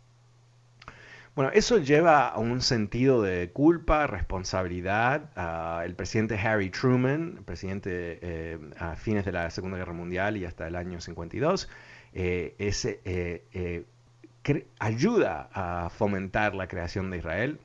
Bueno, 1.36 1.50
eso 1.52 1.80
lleva 1.80 2.28
a 2.28 2.38
un 2.38 2.62
sentido 2.62 3.24
de 3.24 3.50
culpa, 3.52 4.06
responsabilidad. 4.06 5.32
el 5.84 5.96
presidente 5.96 6.38
Harry 6.38 6.70
Truman, 6.70 7.42
presidente 7.44 8.20
eh, 8.22 8.60
a 8.78 8.96
fines 8.96 9.26
de 9.26 9.32
la 9.32 9.50
Segunda 9.50 9.78
Guerra 9.78 9.94
Mundial 9.94 10.38
y 10.38 10.46
hasta 10.46 10.68
el 10.68 10.76
año 10.76 11.02
52, 11.02 11.70
eh, 12.14 12.54
eh, 12.60 13.86
ayuda 14.78 15.50
a 15.54 15.90
fomentar 15.90 16.54
la 16.54 16.68
creación 16.68 17.10
de 17.10 17.18
Israel. 17.18 17.60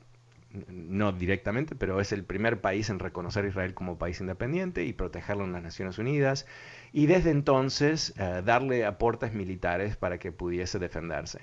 No 0.67 1.11
directamente, 1.11 1.75
pero 1.75 2.01
es 2.01 2.11
el 2.11 2.23
primer 2.23 2.61
país 2.61 2.89
en 2.89 2.97
reconocer 2.97 3.45
a 3.45 3.49
Israel 3.49 3.75
como 3.75 3.99
país 3.99 4.19
independiente 4.19 4.83
y 4.83 4.93
protegerlo 4.93 5.45
en 5.45 5.51
las 5.51 5.61
Naciones 5.61 5.99
Unidas. 5.99 6.47
Y 6.91 7.05
desde 7.05 7.29
entonces 7.29 8.15
darle 8.15 8.83
aportes 8.87 9.31
militares 9.33 9.95
para 9.95 10.17
que 10.17 10.31
pudiese 10.31 10.79
defenderse. 10.79 11.41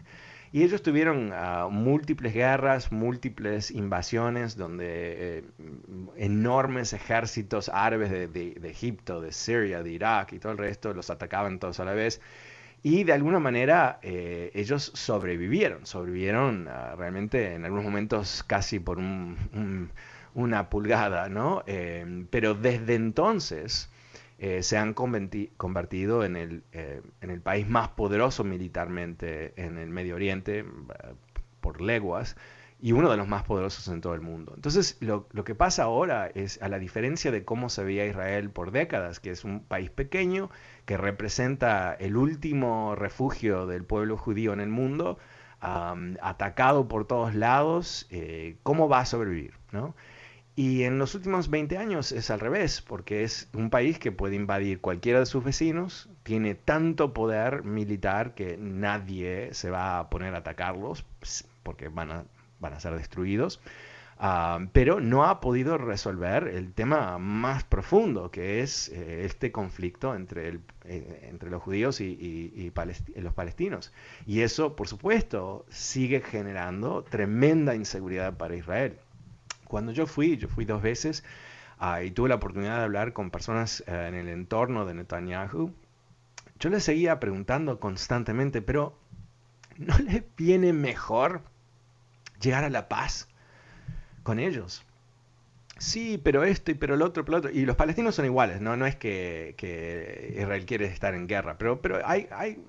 Y 0.52 0.62
ellos 0.62 0.82
tuvieron 0.82 1.32
ah, 1.34 1.68
múltiples 1.70 2.32
guerras, 2.32 2.92
múltiples 2.92 3.70
invasiones, 3.70 4.56
donde 4.56 5.38
eh, 5.38 5.44
enormes 6.16 6.92
ejércitos 6.92 7.68
árabes 7.68 8.10
de, 8.10 8.60
Egipto, 8.64 9.20
de 9.20 9.32
Siria, 9.32 9.82
de 9.82 9.90
Irak 9.90 10.32
y 10.32 10.38
todo 10.38 10.52
el 10.52 10.58
resto 10.58 10.94
los 10.94 11.10
atacaban 11.10 11.58
todos 11.58 11.80
a 11.80 11.84
la 11.84 11.92
vez. 11.92 12.20
Y 12.82 13.04
de 13.04 13.12
alguna 13.12 13.40
manera 13.40 13.98
eh, 14.02 14.50
ellos 14.54 14.92
sobrevivieron, 14.94 15.86
sobrevivieron 15.86 16.68
ah, 16.68 16.94
realmente 16.96 17.54
en 17.54 17.64
algunos 17.64 17.84
momentos 17.84 18.44
casi 18.46 18.78
por 18.78 18.98
una 20.34 20.70
pulgada, 20.70 21.28
¿no? 21.28 21.64
Eh, 21.66 22.26
pero 22.30 22.54
desde 22.54 22.94
entonces 22.94 23.90
eh, 24.38 24.62
se 24.62 24.76
han 24.76 24.92
convertido 24.92 26.22
en 26.22 26.36
el, 26.36 26.62
eh, 26.72 27.00
en 27.22 27.30
el, 27.30 27.40
país 27.40 27.66
más 27.66 27.88
poderoso 27.88 28.44
militarmente 28.44 29.54
en 29.56 29.78
el 29.78 29.88
Medio 29.88 30.14
Oriente, 30.14 30.58
eh, 30.58 30.64
por 31.62 31.80
leguas, 31.80 32.36
y 32.78 32.92
uno 32.92 33.10
de 33.10 33.16
los 33.16 33.26
más 33.26 33.44
poderosos 33.44 33.88
en 33.88 34.02
todo 34.02 34.12
el 34.14 34.20
mundo. 34.20 34.52
Entonces, 34.54 34.98
lo, 35.00 35.26
lo, 35.32 35.44
que 35.44 35.54
pasa 35.54 35.84
ahora 35.84 36.30
es, 36.34 36.60
a 36.60 36.68
la 36.68 36.78
diferencia 36.78 37.30
de 37.30 37.46
cómo 37.46 37.70
se 37.70 37.82
veía 37.82 38.04
Israel 38.04 38.50
por 38.50 38.72
décadas, 38.72 39.20
que 39.20 39.30
es 39.30 39.42
un 39.44 39.60
país 39.60 39.88
pequeño, 39.88 40.50
que 40.84 40.98
representa 40.98 41.94
el 41.94 42.18
último 42.18 42.94
refugio 42.94 43.66
del 43.66 43.84
pueblo 43.84 44.18
judío 44.18 44.52
en 44.52 44.60
el 44.60 44.68
mundo, 44.68 45.18
atacado 45.60 46.86
por 46.86 47.06
todos 47.06 47.34
lados, 47.34 48.06
¿cómo 48.62 48.88
va 48.90 49.00
a 49.00 49.06
sobrevivir? 49.06 49.54
¿no? 49.72 49.96
Y 50.58 50.84
en 50.84 50.98
los 50.98 51.14
últimos 51.14 51.50
20 51.50 51.76
años 51.76 52.12
es 52.12 52.30
al 52.30 52.40
revés, 52.40 52.80
porque 52.80 53.24
es 53.24 53.50
un 53.52 53.68
país 53.68 53.98
que 53.98 54.10
puede 54.10 54.36
invadir 54.36 54.80
cualquiera 54.80 55.20
de 55.20 55.26
sus 55.26 55.44
vecinos, 55.44 56.08
tiene 56.22 56.54
tanto 56.54 57.12
poder 57.12 57.62
militar 57.62 58.34
que 58.34 58.56
nadie 58.56 59.52
se 59.52 59.68
va 59.68 59.98
a 59.98 60.08
poner 60.08 60.34
a 60.34 60.38
atacarlos, 60.38 61.04
porque 61.62 61.88
van 61.88 62.10
a, 62.10 62.80
ser 62.80 62.96
destruidos, 62.96 63.60
ah, 64.18 64.60
pero 64.72 64.98
no 64.98 65.26
ha 65.26 65.40
podido 65.40 65.76
resolver 65.76 66.48
el 66.48 66.72
tema 66.72 67.18
más 67.18 67.64
profundo, 67.64 68.30
que 68.30 68.62
es 68.62 68.88
eh, 68.88 69.26
este 69.26 69.52
conflicto 69.52 70.14
entre, 70.14 70.48
el, 70.48 70.60
eh, 70.86 71.28
entre 71.30 71.50
los 71.50 71.62
judíos 71.62 72.00
y 72.00 72.72
los 73.16 73.34
palestinos. 73.34 73.92
Y 74.24 74.40
eso, 74.40 74.74
por 74.74 74.88
supuesto, 74.88 75.66
sigue 75.68 76.22
generando 76.22 77.04
tremenda 77.04 77.74
inseguridad 77.74 78.38
para 78.38 78.56
Israel. 78.56 78.98
Cuando 79.66 79.92
yo 79.92 80.06
fui, 80.06 80.36
yo 80.36 80.48
fui 80.48 80.64
dos 80.64 80.82
veces 80.82 81.24
ah, 81.78 82.02
y 82.02 82.10
tuve 82.10 82.28
la 82.28 82.36
oportunidad 82.36 82.78
de 82.78 82.84
hablar 82.84 83.12
con 83.12 83.30
personas 83.30 83.82
eh, 83.86 84.06
en 84.08 84.14
el 84.14 84.28
entorno 84.28 84.86
de 84.86 84.94
Netanyahu, 84.94 85.72
yo 86.58 86.70
les 86.70 86.84
seguía 86.84 87.20
preguntando 87.20 87.80
constantemente, 87.80 88.62
pero 88.62 88.98
¿no 89.76 89.98
les 89.98 90.24
viene 90.36 90.72
mejor 90.72 91.42
llegar 92.40 92.64
a 92.64 92.70
la 92.70 92.88
paz 92.88 93.28
con 94.22 94.38
ellos? 94.38 94.84
Sí, 95.78 96.18
pero 96.22 96.42
esto 96.42 96.70
y 96.70 96.74
pero 96.74 96.96
lo 96.96 97.04
otro, 97.04 97.24
pero 97.24 97.32
lo 97.32 97.38
otro. 97.38 97.50
Y 97.50 97.66
los 97.66 97.76
palestinos 97.76 98.14
son 98.14 98.24
iguales, 98.24 98.62
¿no? 98.62 98.76
No 98.78 98.86
es 98.86 98.96
que, 98.96 99.54
Israel 100.38 100.64
quiere 100.64 100.86
estar 100.86 101.14
en 101.14 101.26
guerra, 101.26 101.58
pero, 101.58 101.82
pero 101.82 102.00
hay, 102.06 102.26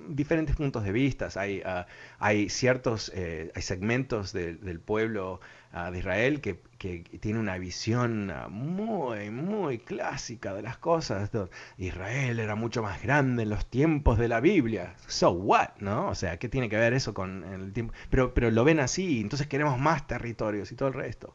diferentes 0.10 0.58
puntos 0.58 0.84
de 0.84 0.92
vista, 0.92 1.30
hay, 1.36 1.62
ah, 1.66 1.88
hay 2.20 2.50
ciertos 2.50 3.12
eh, 3.16 3.52
hay 3.56 3.62
segmentos 3.62 4.34
del 4.34 4.80
pueblo 4.82 5.40
de 5.72 6.00
Israel 6.00 6.42
que, 6.42 6.60
que, 6.78 7.00
tiene 7.20 7.40
una 7.40 7.58
visión 7.58 8.32
ah, 8.32 8.48
muy, 8.50 9.30
muy 9.30 9.78
clásica 9.78 10.54
de 10.54 10.62
las 10.62 10.78
cosas. 10.78 11.30
Israel 11.78 12.40
era 12.40 12.56
mucho 12.56 12.82
más 12.82 13.02
grande 13.02 13.44
en 13.44 13.50
los 13.50 13.66
tiempos 13.66 14.18
de 14.18 14.28
la 14.28 14.40
Biblia. 14.40 14.96
So 15.08 15.32
what, 15.32 15.70
¿no? 15.80 16.10
O 16.10 16.16
sea, 16.16 16.38
¿qué 16.38 16.50
tiene 16.50 16.70
que 16.70 16.78
ver 16.78 16.94
eso 16.94 17.14
con 17.14 17.44
el 17.44 17.74
tiempo? 17.74 17.94
Pero, 18.10 18.34
pero 18.34 18.50
lo 18.52 18.64
ven 18.64 18.80
así, 18.80 19.22
entonces 19.22 19.48
queremos 19.48 19.80
más 19.80 20.08
territorios 20.08 20.72
y 20.72 20.76
todo 20.76 20.90
el 20.90 20.96
resto 20.96 21.34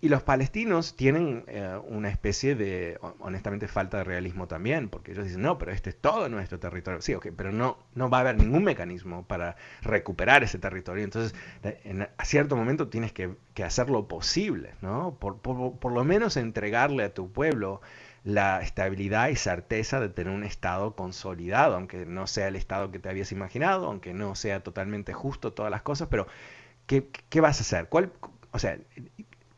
y 0.00 0.08
los 0.08 0.22
palestinos 0.22 0.94
tienen 0.94 1.44
eh, 1.48 1.76
una 1.88 2.08
especie 2.08 2.54
de, 2.54 2.98
honestamente, 3.18 3.66
falta 3.66 3.98
de 3.98 4.04
realismo 4.04 4.46
también, 4.46 4.88
porque 4.88 5.12
ellos 5.12 5.24
dicen, 5.24 5.42
no, 5.42 5.58
pero 5.58 5.72
este 5.72 5.90
es 5.90 5.96
todo 5.96 6.28
nuestro 6.28 6.60
territorio. 6.60 7.00
Sí, 7.02 7.14
ok, 7.14 7.28
pero 7.36 7.50
no, 7.50 7.78
no 7.94 8.08
va 8.08 8.18
a 8.18 8.20
haber 8.20 8.36
ningún 8.36 8.62
mecanismo 8.62 9.26
para 9.26 9.56
recuperar 9.82 10.44
ese 10.44 10.58
territorio. 10.58 11.02
Entonces, 11.02 11.34
en, 11.62 12.02
a 12.02 12.24
cierto 12.24 12.56
momento 12.56 12.88
tienes 12.88 13.12
que, 13.12 13.36
hacer 13.62 13.90
lo 13.90 14.08
posible, 14.08 14.74
¿no? 14.80 15.16
Por, 15.18 15.38
por, 15.38 15.92
lo 15.92 16.04
menos 16.04 16.36
entregarle 16.36 17.04
a 17.04 17.14
tu 17.14 17.30
pueblo 17.30 17.80
la 18.24 18.60
estabilidad 18.60 19.28
y 19.28 19.36
certeza 19.36 20.00
de 20.00 20.08
tener 20.08 20.32
un 20.32 20.44
Estado 20.44 20.94
consolidado, 20.94 21.74
aunque 21.74 22.06
no 22.06 22.26
sea 22.26 22.48
el 22.48 22.56
Estado 22.56 22.90
que 22.90 22.98
te 22.98 23.08
habías 23.08 23.32
imaginado, 23.32 23.86
aunque 23.86 24.14
no 24.14 24.34
sea 24.34 24.62
totalmente 24.62 25.12
justo 25.12 25.52
todas 25.52 25.70
las 25.70 25.82
cosas, 25.82 26.08
pero 26.08 26.26
¿qué, 26.86 27.08
qué 27.28 27.40
vas 27.40 27.58
a 27.58 27.62
hacer? 27.62 27.88
¿Cuál, 27.88 28.12
o 28.52 28.58
sea, 28.58 28.78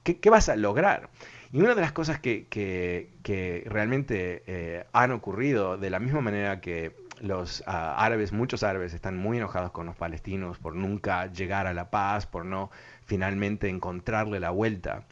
¿Qué, 0.05 0.29
vas 0.29 0.51
a 0.51 0.57
lograr? 0.57 1.09
Y 1.51 1.61
una 1.61 1.75
de 1.75 1.81
las 1.81 1.93
cosas 1.93 2.21
que, 2.21 3.65
realmente 3.67 4.43
eh, 4.47 4.85
han 4.93 5.13
ocurrido, 5.13 5.79
de 5.79 5.89
la 5.89 5.99
misma 5.99 6.21
manera 6.21 6.61
que 6.61 6.93
los 7.21 7.65
ah, 7.67 7.95
árabes, 7.97 8.33
muchos 8.33 8.63
árabes 8.63 8.93
están 8.93 9.17
muy 9.17 9.39
enojados 9.39 9.71
con 9.71 9.87
los 9.87 9.97
palestinos 9.97 10.59
por 10.59 10.75
nunca 10.75 11.33
llegar 11.33 11.67
a 11.67 11.73
la 11.73 11.91
paz, 11.91 12.27
por 12.27 12.45
no 12.45 12.71
finalmente 13.07 13.71
encontrarle 13.71 14.41
la 14.41 14.51
vuelta. 14.51 15.05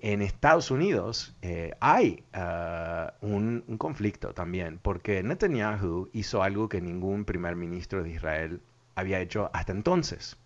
En 0.00 0.22
Estados 0.22 0.70
Unidos 0.70 1.34
eh, 1.42 1.72
hay 1.80 2.22
ah, 2.32 3.14
un, 3.22 3.64
un, 3.66 3.78
conflicto 3.78 4.32
también, 4.32 4.78
porque 4.80 5.24
Netanyahu 5.24 6.08
hizo 6.12 6.44
algo 6.44 6.68
que 6.68 6.80
ningún 6.80 7.24
primer 7.24 7.56
ministro 7.56 8.04
de 8.04 8.10
Israel 8.10 8.60
había 8.94 9.18
hecho 9.18 9.50
hasta 9.52 9.72
entonces, 9.72 10.36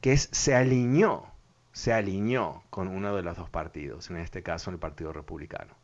que 0.00 0.12
es 0.12 0.28
se 0.30 0.54
alineó 0.54 1.32
se 1.78 1.92
alineó 1.92 2.64
con 2.70 2.88
uno 2.88 3.14
de 3.14 3.22
los 3.22 3.36
dos 3.36 3.50
partidos, 3.50 4.10
en 4.10 4.16
este 4.16 4.42
caso 4.42 4.72
el 4.72 4.80
Partido 4.80 5.12
Republicano. 5.12 5.74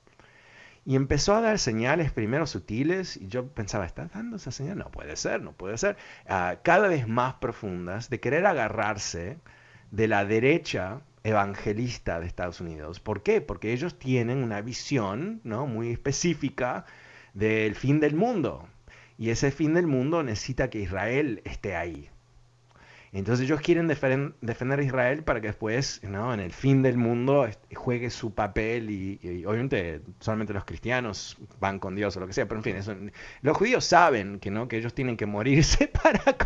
Y 0.85 0.97
empezó 0.97 1.37
a 1.37 1.41
dar 1.41 1.61
señales 1.61 2.11
primero 2.11 2.49
sutiles, 2.49 3.17
y 3.17 3.29
yo 3.29 3.47
pensaba, 3.47 3.87
¿está 3.87 4.07
dando 4.07 4.37
esa 4.37 4.51
señal? 4.51 4.77
No 4.77 4.91
puede 4.91 5.15
ser, 5.15 5.41
no 5.41 5.53
puede 5.53 5.79
ser. 5.79 5.97
Ah, 6.27 6.57
cada 6.65 6.89
vez 6.89 7.07
más 7.07 7.35
profundas 7.35 8.11
de 8.11 8.19
querer 8.19 8.45
agarrarse 8.45 9.39
de 9.93 10.09
la 10.09 10.25
derecha 10.25 11.01
evangelista 11.23 12.19
de 12.19 12.27
Estados 12.27 12.61
Unidos. 12.61 12.99
¿Por 12.99 13.23
qué? 13.23 13.41
Porque 13.41 13.73
ellos 13.73 13.97
tienen 13.97 14.43
una 14.43 14.63
visión 14.63 15.41
¿no? 15.45 15.69
muy 15.69 15.91
específica 15.93 16.87
del 17.35 17.77
fin 17.77 18.01
del 18.01 18.17
mundo. 18.17 18.69
Y 19.17 19.31
ese 19.31 19.53
fin 19.53 19.75
del 19.75 19.87
mundo 19.87 20.25
necesita 20.25 20.71
que 20.71 20.81
Israel 20.81 21.41
esté 21.45 21.77
ahí. 21.77 22.11
Entonces 23.15 23.45
ellos 23.45 23.61
quieren 23.61 23.87
defender 23.87 24.81
a 24.81 24.83
Israel 24.83 25.23
para 25.23 25.41
que 25.41 25.47
después, 25.47 26.01
¿no? 26.03 26.35
en 26.35 26.41
el 26.41 26.53
fin 26.53 26.83
del 26.83 26.97
mundo, 26.97 27.49
juegue 27.73 28.11
su 28.11 28.35
papel 28.35 28.91
y, 28.91 29.45
obviamente 29.47 30.01
solamente 30.19 30.53
los 30.53 30.65
cristianos 30.65 31.39
van 31.61 31.79
con 31.79 31.95
Dios 31.95 32.17
o 32.17 32.21
lo 32.21 32.27
que 32.27 32.33
sea, 32.33 32.49
pero 32.49 32.61
en 32.61 32.65
fin, 32.83 33.13
los 33.43 33.57
judíos 33.57 33.85
saben 33.85 34.41
que, 34.41 34.51
¿no? 34.51 34.67
que 34.67 34.79
ellos 34.79 34.95
tienen 34.95 35.17
que 35.17 35.27
morirse 35.27 35.87
para, 36.03 36.37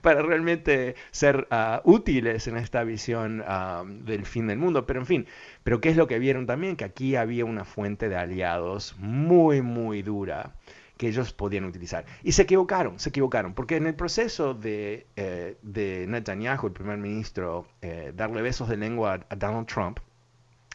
para 0.00 0.22
realmente 0.22 0.94
ser 1.10 1.48
ah, 1.50 1.82
útiles 1.84 2.46
en 2.46 2.56
esta 2.56 2.84
visión 2.84 3.42
ah, 3.44 3.82
del 3.86 4.26
fin 4.26 4.46
del 4.46 4.58
mundo, 4.58 4.86
pero 4.86 5.00
en 5.00 5.06
fin, 5.06 5.26
pero 5.64 5.80
¿qué 5.80 5.88
es 5.88 5.96
lo 5.96 6.06
que 6.06 6.20
vieron 6.20 6.46
también? 6.46 6.76
Que 6.76 6.84
aquí 6.84 7.16
había 7.16 7.44
una 7.44 7.64
fuente 7.64 8.08
de 8.08 8.14
aliados 8.14 8.94
muy, 8.98 9.60
muy 9.60 10.02
dura 10.02 10.54
que 10.96 11.08
ellos 11.08 11.32
podían 11.32 11.64
utilizar. 11.64 12.06
Y 12.22 12.32
se 12.32 12.42
equivocaron, 12.42 12.98
se 12.98 13.10
equivocaron, 13.10 13.54
porque 13.54 13.76
en 13.76 13.86
el 13.86 13.94
proceso 13.94 14.54
de, 14.54 15.06
eh, 15.16 15.56
de 15.62 16.06
Netanyahu, 16.08 16.68
el 16.68 16.72
primer 16.72 16.98
ministro, 16.98 17.66
eh, 17.82 18.12
darle 18.14 18.42
besos 18.42 18.68
de 18.68 18.76
lengua 18.76 19.20
a, 19.28 19.36
Donald 19.36 19.66
Trump 19.66 19.98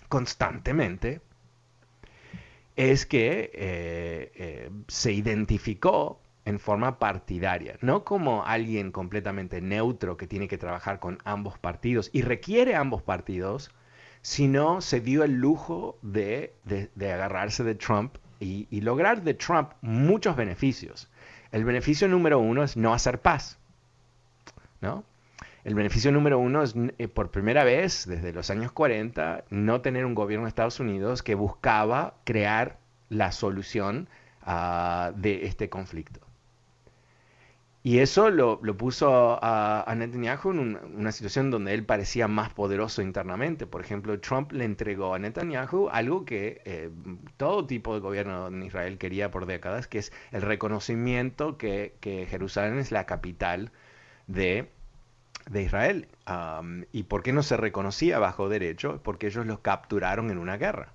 constantemente, 0.10 1.22
es 2.76 3.06
que 3.06 3.52
eh, 3.54 4.72
se 4.88 5.12
identificó 5.12 6.22
en 6.46 6.60
forma 6.60 6.98
partidaria, 7.00 7.78
no 7.82 8.04
como 8.04 8.46
alguien 8.46 8.92
completamente 8.92 9.62
neutro 9.62 10.18
que 10.18 10.28
tiene 10.28 10.48
que 10.48 10.58
trabajar 10.58 11.00
con 11.00 11.20
ambos 11.24 11.60
partidos 11.60 12.10
y 12.14 12.24
requiere 12.24 12.76
ambos 12.76 13.04
partidos, 13.04 13.72
sino 14.22 14.82
se 14.82 15.02
dio 15.02 15.24
el 15.24 15.34
lujo 15.34 16.00
de, 16.02 16.56
de 16.64 17.12
agarrarse 17.12 17.64
de 17.64 17.76
Trump 17.76 18.18
y, 18.41 18.82
lograr 18.82 19.21
de 19.21 19.34
Trump 19.34 19.71
muchos 19.82 20.36
beneficios. 20.36 21.10
El 21.51 21.63
beneficio 21.63 22.08
número 22.08 22.39
uno 22.39 22.63
es 22.63 22.75
no 22.75 22.93
hacer 22.93 23.19
paz. 23.19 23.60
¿no? 24.82 25.04
El 25.63 25.75
beneficio 25.75 26.12
número 26.12 26.39
uno 26.39 26.63
es, 26.63 26.73
eh, 26.97 27.08
por 27.08 27.30
primera 27.30 27.63
vez 27.63 28.08
desde 28.08 28.34
los 28.34 28.49
años 28.49 28.71
40, 28.71 29.45
no 29.49 29.82
tener 29.82 30.06
un 30.06 30.15
gobierno 30.15 30.45
de 30.45 30.49
Estados 30.49 30.80
Unidos 30.80 31.21
que 31.21 31.36
buscaba 31.36 32.15
crear 32.23 32.77
la 33.10 33.32
solución 33.32 34.10
ah, 34.41 35.12
de 35.15 35.45
este 35.45 35.69
conflicto. 35.69 36.21
Y 37.84 37.98
eso 37.98 38.30
lo, 38.30 38.60
puso 38.78 39.39
a, 39.41 39.91
Netanyahu 39.96 40.52
en 40.52 40.78
una 40.96 41.12
situación 41.12 41.50
donde 41.50 41.74
él 41.74 41.84
parecía 41.84 42.28
más 42.28 42.54
poderoso 42.54 43.02
internamente. 43.02 43.65
Por 43.65 43.82
ejemplo, 43.82 44.20
Trump 44.20 44.52
le 44.52 44.65
entregó 44.65 45.15
a 45.15 45.20
Netanyahu 45.20 45.89
algo 45.89 46.24
que 46.24 46.62
eh, 46.65 46.91
todo 47.38 47.65
tipo 47.65 47.96
de 47.96 48.00
gobierno 48.00 48.48
en 48.48 48.62
Israel 48.62 49.00
quería 49.00 49.32
por 49.32 49.48
décadas, 49.48 49.88
que 49.88 49.98
es 49.98 50.13
el 50.32 50.44
reconocimiento 50.44 51.58
que, 51.58 51.96
Jerusalén 52.30 52.78
es 52.78 52.91
la 52.91 53.08
capital 53.08 53.72
de, 54.28 54.70
Israel. 55.52 56.08
¿Y 56.91 57.04
por 57.04 57.24
qué 57.24 57.34
no 57.34 57.41
se 57.41 57.58
reconocía 57.58 58.20
bajo 58.20 58.48
derecho? 58.48 59.02
Porque 59.04 59.28
ellos 59.28 59.48
los 59.48 59.60
capturaron 59.60 60.30
en 60.30 60.38
una 60.38 60.58
guerra. 60.58 60.94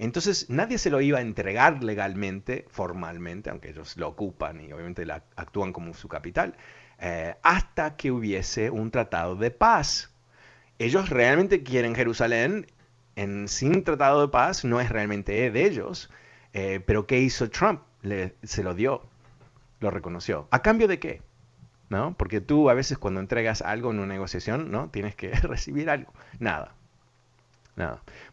Entonces 0.00 0.48
nadie 0.48 0.78
se 0.78 0.88
lo 0.88 1.02
iba 1.02 1.18
a 1.18 1.20
entregar 1.20 1.84
legalmente, 1.84 2.64
formalmente, 2.70 3.50
aunque 3.50 3.68
ellos 3.68 3.98
lo 3.98 4.08
ocupan 4.08 4.58
y 4.62 4.72
obviamente 4.72 5.04
la, 5.04 5.24
actúan 5.36 5.74
como 5.74 5.92
su 5.92 6.08
capital, 6.08 6.56
eh, 6.98 7.34
hasta 7.42 7.96
que 7.96 8.10
hubiese 8.10 8.70
un 8.70 8.90
tratado 8.90 9.36
de 9.36 9.50
paz. 9.50 10.10
Ellos 10.78 11.10
realmente 11.10 11.62
quieren 11.62 11.94
Jerusalén, 11.94 12.66
en, 13.14 13.46
sin 13.46 13.84
tratado 13.84 14.22
de 14.22 14.28
paz 14.28 14.64
no 14.64 14.80
es 14.80 14.88
realmente 14.88 15.50
de 15.50 15.66
ellos, 15.66 16.10
eh, 16.54 16.80
pero 16.86 17.06
¿qué 17.06 17.20
hizo 17.20 17.50
Trump? 17.50 17.82
Se 18.42 18.62
lo 18.62 18.74
dio, 18.74 19.02
lo 19.80 19.90
reconoció. 19.90 20.48
¿A 20.50 20.62
cambio 20.62 20.88
de 20.88 20.98
qué? 20.98 21.20
¿No? 21.90 22.16
Porque 22.16 22.40
tú 22.40 22.70
a 22.70 22.74
veces 22.74 22.96
cuando 22.96 23.20
entregas 23.20 23.60
algo 23.60 23.90
en 23.90 23.98
una 23.98 24.14
negociación, 24.14 24.70
¿no? 24.70 24.88
Tienes 24.88 25.14
que 25.14 25.30
recibir 25.42 25.90
algo. 25.90 26.10
Nada. 26.38 26.74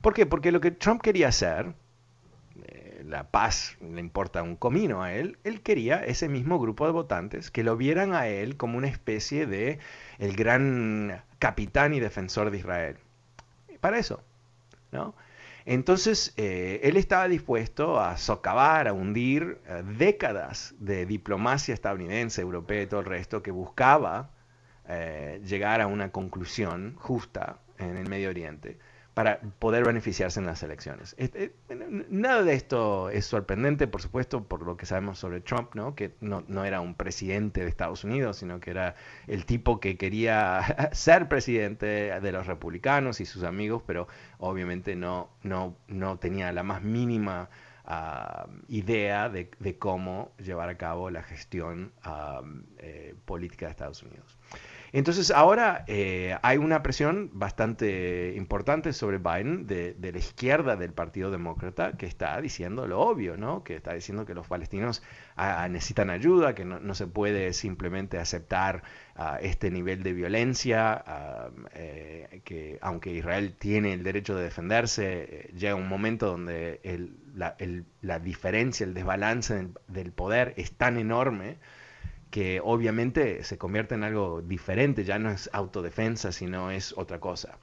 ¿Por 0.02 0.14
qué? 0.14 0.26
Porque 0.26 0.52
lo 0.52 0.62
que 0.62 0.72
Trump 0.72 1.02
quería 1.02 1.30
hacer, 1.30 1.74
eh, 2.66 3.04
la 3.06 3.30
paz 3.32 3.78
le 3.82 4.00
importa 4.00 4.44
un 4.44 4.56
comino 4.56 5.04
a 5.04 5.14
él, 5.14 5.38
él 5.44 5.62
quería 5.62 6.04
ese 6.04 6.30
mismo 6.30 6.60
grupo 6.60 6.86
de 6.86 6.92
votantes 6.92 7.52
que 7.52 7.64
lo 7.64 7.78
vieran 7.78 8.14
a 8.14 8.28
él 8.28 8.58
como 8.58 8.78
una 8.78 8.88
especie 8.88 9.46
de 9.46 9.80
el 10.20 10.36
gran 10.36 11.24
capitán 11.40 11.94
y 11.94 12.00
defensor 12.00 12.52
de 12.52 12.58
Israel. 12.58 12.98
Para 13.80 14.00
eso, 14.00 14.24
¿no? 14.92 15.16
Entonces, 15.66 16.34
eh, 16.38 16.80
él 16.84 16.96
estaba 16.96 17.28
dispuesto 17.28 18.00
a 18.00 18.16
socavar, 18.18 18.88
a 18.88 18.94
hundir 18.94 19.60
eh, 19.68 19.84
décadas 19.98 20.74
de 20.80 21.06
diplomacia 21.06 21.74
estadounidense, 21.74 22.42
europea 22.42 22.84
y 22.84 22.88
todo 22.88 23.02
el 23.02 23.06
resto 23.06 23.42
que 23.44 23.52
buscaba 23.52 24.32
llegar 25.44 25.82
a 25.82 25.88
una 25.88 26.14
conclusión 26.14 26.96
justa 26.96 27.60
en 27.78 27.98
el 27.98 28.08
Medio 28.08 28.30
Oriente 28.30 28.78
para 29.18 29.40
poder 29.40 29.84
beneficiarse 29.84 30.40
en 30.40 30.46
las 30.46 30.62
elecciones. 30.62 31.16
Este, 31.18 31.52
nada 32.08 32.44
de 32.44 32.54
esto 32.54 33.10
es 33.10 33.26
sorprendente, 33.26 33.88
por 33.88 34.00
supuesto, 34.00 34.44
por 34.44 34.62
lo 34.62 34.78
que 34.78 34.86
sabemos 34.86 35.18
sobre 35.18 35.42
Trump, 35.42 35.74
¿no? 35.74 35.96
que 35.96 36.14
no, 36.22 36.44
era 36.64 36.82
un 36.82 36.94
presidente 36.94 37.62
de 37.62 37.68
Estados 37.68 38.04
Unidos, 38.04 38.38
sino 38.38 38.60
que 38.60 38.70
era 38.70 38.94
el 39.26 39.48
tipo 39.48 39.80
que 39.80 39.98
quería 39.98 40.92
ser 40.92 41.28
presidente 41.28 42.20
de 42.22 42.32
los 42.32 42.46
republicanos 42.46 43.20
y 43.20 43.26
sus 43.26 43.42
amigos, 43.42 43.82
pero 43.88 44.08
obviamente 44.38 44.96
no, 44.96 45.32
no, 45.42 45.76
no 45.88 46.20
tenía 46.20 46.52
la 46.52 46.62
más 46.62 46.84
mínima 46.84 47.50
ah, 47.86 48.46
idea 48.68 49.30
de, 49.30 49.50
cómo 49.80 50.32
llevar 50.38 50.70
a 50.70 50.78
cabo 50.78 51.10
la 51.10 51.24
gestión 51.24 51.92
ah, 52.04 52.44
eh, 52.78 53.16
política 53.26 53.66
de 53.66 53.72
Estados 53.72 54.04
Unidos. 54.04 54.38
Entonces 54.94 55.32
ahora 55.32 55.84
eh, 55.88 56.38
hay 56.42 56.58
una 56.58 56.82
presión 56.82 57.30
bastante 57.34 58.34
importante 58.38 58.94
sobre 58.94 59.18
Biden 59.18 59.68
de, 59.68 59.96
la 60.00 60.18
izquierda 60.18 60.76
del 60.76 60.94
Partido 60.94 61.30
Demócrata 61.30 61.98
que 61.98 62.06
está 62.06 62.40
diciendo 62.42 62.88
lo 62.88 63.02
obvio, 63.02 63.38
¿no? 63.38 63.64
Que 63.64 63.76
está 63.76 63.94
diciendo 63.94 64.26
que 64.26 64.34
los 64.34 64.48
palestinos 64.48 65.04
ah, 65.36 65.64
ah, 65.64 65.70
necesitan 65.70 66.10
ayuda, 66.10 66.56
que 66.56 66.64
no, 66.64 66.96
se 66.96 67.08
puede 67.08 67.54
simplemente 67.54 68.18
aceptar 68.18 68.84
ah, 69.16 69.40
este 69.42 69.72
nivel 69.72 70.04
de 70.04 70.14
violencia, 70.14 71.04
eh, 71.74 72.42
que 72.46 72.78
aunque 72.82 73.12
Israel 73.12 73.56
tiene 73.58 73.94
el 73.94 74.04
derecho 74.04 74.36
de 74.36 74.44
defenderse, 74.44 75.28
eh, 75.30 75.54
llega 75.58 75.76
un 75.76 75.90
momento 75.90 76.28
donde 76.28 76.80
la, 77.36 78.20
diferencia, 78.20 78.86
el 78.86 78.94
desbalance 78.94 79.68
del 79.88 80.12
poder 80.12 80.54
es 80.58 80.72
tan 80.72 80.98
enorme 80.98 81.58
que 82.30 82.62
obviamente 82.64 83.44
se 83.44 83.58
convierte 83.58 83.96
en 83.96 84.04
algo 84.04 84.42
diferente, 84.42 85.04
ya 85.04 85.20
no 85.20 85.30
es 85.30 85.50
autodefensa, 85.54 86.32
sino 86.32 86.72
es 86.72 86.94
otra 86.98 87.20
cosa. 87.20 87.58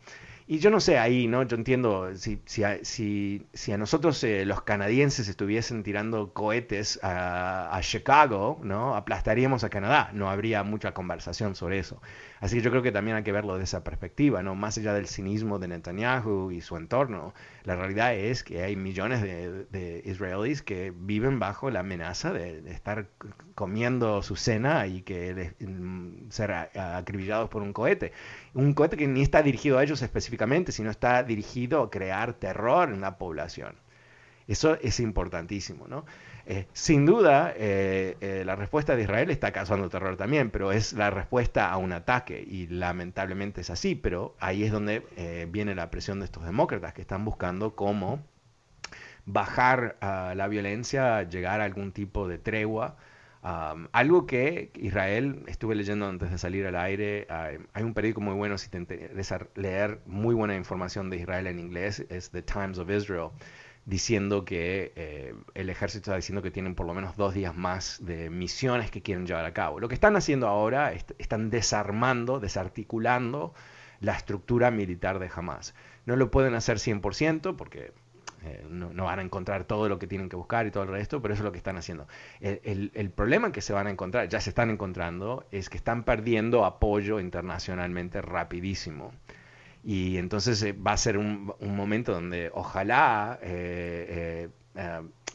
Y 0.46 0.59
yo 0.59 0.70
no 0.70 0.79
sé 0.79 0.98
ahí, 0.98 1.27
¿no? 1.27 1.42
Yo 1.44 1.57
entiendo, 1.57 2.14
si, 2.16 2.38
si, 2.44 2.64
a, 2.64 2.85
si, 2.85 3.72
a 3.72 3.79
nosotros 3.79 4.22
eh, 4.24 4.44
los 4.44 4.61
canadienses 4.61 5.27
estuviesen 5.29 5.83
tirando 5.83 6.35
cohetes 6.35 7.00
a, 7.03 7.74
a, 7.74 7.81
Chicago, 7.81 8.61
¿no? 8.62 8.94
Aplastaríamos 8.94 9.64
a 9.64 9.70
Canadá, 9.70 10.11
no 10.12 10.29
habría 10.29 10.62
mucha 10.62 10.92
conversación 10.92 11.55
sobre 11.55 11.79
eso. 11.79 12.03
Así 12.44 12.57
que 12.57 12.61
yo 12.62 12.70
creo 12.70 12.83
que 12.83 12.92
también 12.92 13.16
hay 13.16 13.22
que 13.22 13.33
verlo 13.33 13.57
de 13.57 13.64
esa 13.64 13.83
perspectiva, 13.83 14.42
¿no? 14.42 14.54
Más 14.54 14.76
allá 14.76 14.92
del 14.92 15.07
cinismo 15.07 15.59
de 15.59 15.66
Netanyahu 15.66 16.50
y 16.50 16.61
su 16.61 16.76
entorno, 16.76 17.33
la 17.62 17.74
realidad 17.74 18.14
es 18.14 18.44
que 18.44 18.62
hay 18.62 18.76
millones 18.76 19.22
de, 19.22 20.02
israelíes 20.04 20.61
que 20.61 20.92
viven 20.94 21.38
bajo 21.38 21.70
la 21.70 21.80
amenaza 21.80 22.35
de, 22.35 22.70
estar 22.70 23.09
comiendo 23.54 24.22
su 24.22 24.37
cena 24.37 24.87
y 24.87 25.00
que 25.00 25.54
mm, 25.59 26.28
ser 26.28 26.52
acribillados 26.52 27.48
por 27.48 27.62
un 27.62 27.72
cohete. 27.72 28.12
Un 28.52 28.74
cohete 28.74 28.98
que 28.98 29.07
ni 29.07 29.22
está 29.22 29.42
dirigido 29.42 29.78
a 29.78 29.83
ellos 29.83 30.02
específicamente, 30.02 30.70
sino 30.70 30.90
está 30.90 31.22
dirigido 31.22 31.83
a 31.85 31.90
crear 31.90 32.35
terror 32.35 32.90
en 32.90 33.00
la 33.00 33.16
población. 33.16 33.76
Eso 34.46 34.78
es 34.83 35.00
importantísimo, 35.00 35.88
¿no? 35.88 36.04
Eh, 36.46 36.66
sin 36.74 37.07
duda, 37.07 37.54
eh, 37.57 38.16
eh, 38.20 38.42
la 38.44 38.54
respuesta 38.54 38.96
de 38.96 39.02
Israel 39.02 39.30
está 39.30 39.50
causando 39.52 39.88
terror 39.88 40.16
también, 40.16 40.50
pero 40.50 40.72
es 40.72 40.92
la 40.92 41.11
respuesta 41.11 41.70
a 41.70 41.78
un 41.78 41.92
ataque 41.92 42.44
y 42.46 42.66
lamentablemente 42.66 43.62
es 43.62 43.70
así, 43.70 43.94
pero 43.94 44.37
ahí 44.40 44.62
es 44.64 44.70
donde 44.70 45.02
viene 45.50 45.74
la 45.74 45.90
presión 45.90 46.18
de 46.18 46.26
estos 46.26 46.44
demócratas 46.44 46.92
que 46.92 47.00
están 47.00 47.24
buscando 47.24 47.74
cómo 47.74 48.22
bajar 49.26 49.96
la 50.00 50.48
violencia, 50.48 51.22
llegar 51.22 51.61
a 51.61 51.64
algún 51.64 51.92
tipo 51.92 52.28
de 52.28 52.38
tregua. 52.38 52.96
algo 53.42 54.26
que 54.26 54.70
Israel, 54.74 55.44
estuve 55.46 55.74
leyendo 55.74 56.07
antes 56.07 56.30
de 56.30 56.38
salir 56.38 56.66
al 56.66 56.76
aire, 56.76 57.26
hay 57.30 57.83
un 57.83 57.94
periódico 57.94 58.20
muy 58.20 58.35
bueno 58.35 58.59
si 58.59 58.68
te 58.68 58.78
interesa 58.78 59.46
leer 59.54 60.00
muy 60.07 60.35
buena 60.35 60.57
información 60.57 61.11
de 61.11 61.18
Israel 61.18 61.46
en 61.46 61.59
inglés, 61.59 62.04
es 62.11 62.30
The 62.30 62.42
Times 62.42 62.78
of 62.78 62.90
Israel 62.90 63.30
diciendo 63.86 64.44
que 64.44 64.92
eh, 64.96 65.34
el 65.54 65.68
ejército 65.68 66.10
está 66.10 66.16
diciendo 66.16 66.42
que 66.42 66.50
tienen 66.50 66.74
por 66.74 66.86
lo 66.86 66.94
menos 66.94 67.16
dos 67.16 67.34
días 67.34 67.54
más 67.54 68.04
de 68.04 68.30
misiones 68.30 68.90
que 68.90 69.02
quieren 69.02 69.26
llevar 69.26 69.44
a 69.44 69.52
cabo. 69.52 69.80
Lo 69.80 69.88
que 69.88 69.94
están 69.94 70.16
haciendo 70.16 70.48
ahora 70.48 70.92
es 70.92 71.04
están 71.18 71.50
desarmando, 71.50 72.40
desarticulando 72.40 73.54
la 74.00 74.12
estructura 74.12 74.70
militar 74.70 75.18
de 75.18 75.30
Hamas. 75.34 75.74
No 76.06 76.16
lo 76.16 76.30
pueden 76.30 76.54
hacer 76.54 76.78
100% 76.78 77.56
porque 77.56 77.92
eh, 78.44 78.64
no, 78.68 79.04
van 79.04 79.18
a 79.18 79.22
encontrar 79.22 79.64
todo 79.64 79.88
lo 79.88 79.98
que 79.98 80.06
tienen 80.06 80.28
que 80.28 80.36
buscar 80.36 80.66
y 80.66 80.70
todo 80.70 80.82
el 80.82 80.90
resto, 80.90 81.20
pero 81.22 81.34
eso 81.34 81.42
es 81.42 81.44
lo 81.44 81.52
que 81.52 81.58
están 81.58 81.76
haciendo. 81.76 82.06
El, 82.40 82.90
el, 82.94 83.10
problema 83.10 83.52
que 83.52 83.62
se 83.62 83.72
van 83.72 83.86
a 83.86 83.90
encontrar, 83.90 84.28
ya 84.28 84.40
se 84.40 84.50
están 84.50 84.70
encontrando, 84.70 85.46
es 85.50 85.70
que 85.70 85.78
están 85.78 86.04
perdiendo 86.04 86.64
apoyo 86.64 87.20
internacionalmente 87.20 88.20
rapidísimo. 88.20 89.12
Y 89.84 90.16
entonces 90.18 90.62
eh, 90.62 90.72
va 90.72 90.92
a 90.92 90.96
ser 90.96 91.18
un, 91.18 91.52
un 91.60 91.76
momento 91.76 92.12
donde 92.12 92.50
ojalá 92.54 93.38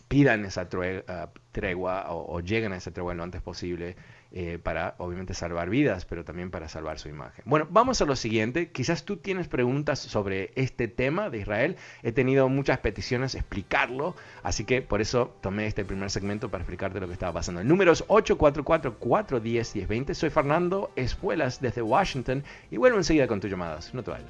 pidan 0.08 0.46
esa 0.46 0.68
tregua 1.52 2.12
o, 2.12 2.36
o, 2.36 2.40
lleguen 2.42 2.74
a 2.74 2.78
esa 2.78 2.92
tregua 2.92 3.14
lo 3.14 3.24
antes 3.24 3.42
posible 3.42 3.96
eh, 4.32 4.60
para 4.62 4.94
obviamente 5.00 5.34
salvar 5.34 5.72
vidas, 5.72 6.06
pero 6.06 6.24
también 6.24 6.52
para 6.52 6.68
salvar 6.68 7.00
su 7.00 7.10
imagen. 7.10 7.44
Bueno, 7.46 7.66
vamos 7.72 8.00
a 8.02 8.06
lo 8.06 8.16
siguiente. 8.16 8.72
Quizás 8.72 9.04
tú 9.04 9.18
tienes 9.18 9.48
preguntas 9.48 9.98
sobre 9.98 10.52
este 10.54 10.88
tema 10.88 11.32
de 11.32 11.40
Israel. 11.40 11.78
He 12.04 12.12
tenido 12.12 12.48
muchas 12.48 12.78
peticiones 12.78 13.34
explicarlo, 13.34 14.16
así 14.44 14.66
que 14.66 14.84
por 14.84 15.02
eso 15.02 15.36
tomé 15.42 15.66
este 15.66 15.84
primer 15.84 16.12
segmento 16.12 16.50
para 16.50 16.62
explicarte 16.62 17.00
lo 17.00 17.08
que 17.08 17.14
estaba 17.14 17.34
pasando. 17.34 17.62
El 17.62 17.68
número 17.68 17.92
es 17.92 18.08
844-410-1020. 18.08 20.14
Soy 20.14 20.30
Fernando 20.30 20.92
Espuelas 20.96 21.60
desde 21.60 21.82
Washington 21.82 22.44
y 22.70 22.78
vuelvo 22.78 23.00
enseguida 23.00 23.26
con 23.28 23.40
tus 23.40 23.50
llamadas. 23.50 23.92
No 23.96 24.04
te 24.04 24.12
vayas. 24.12 24.30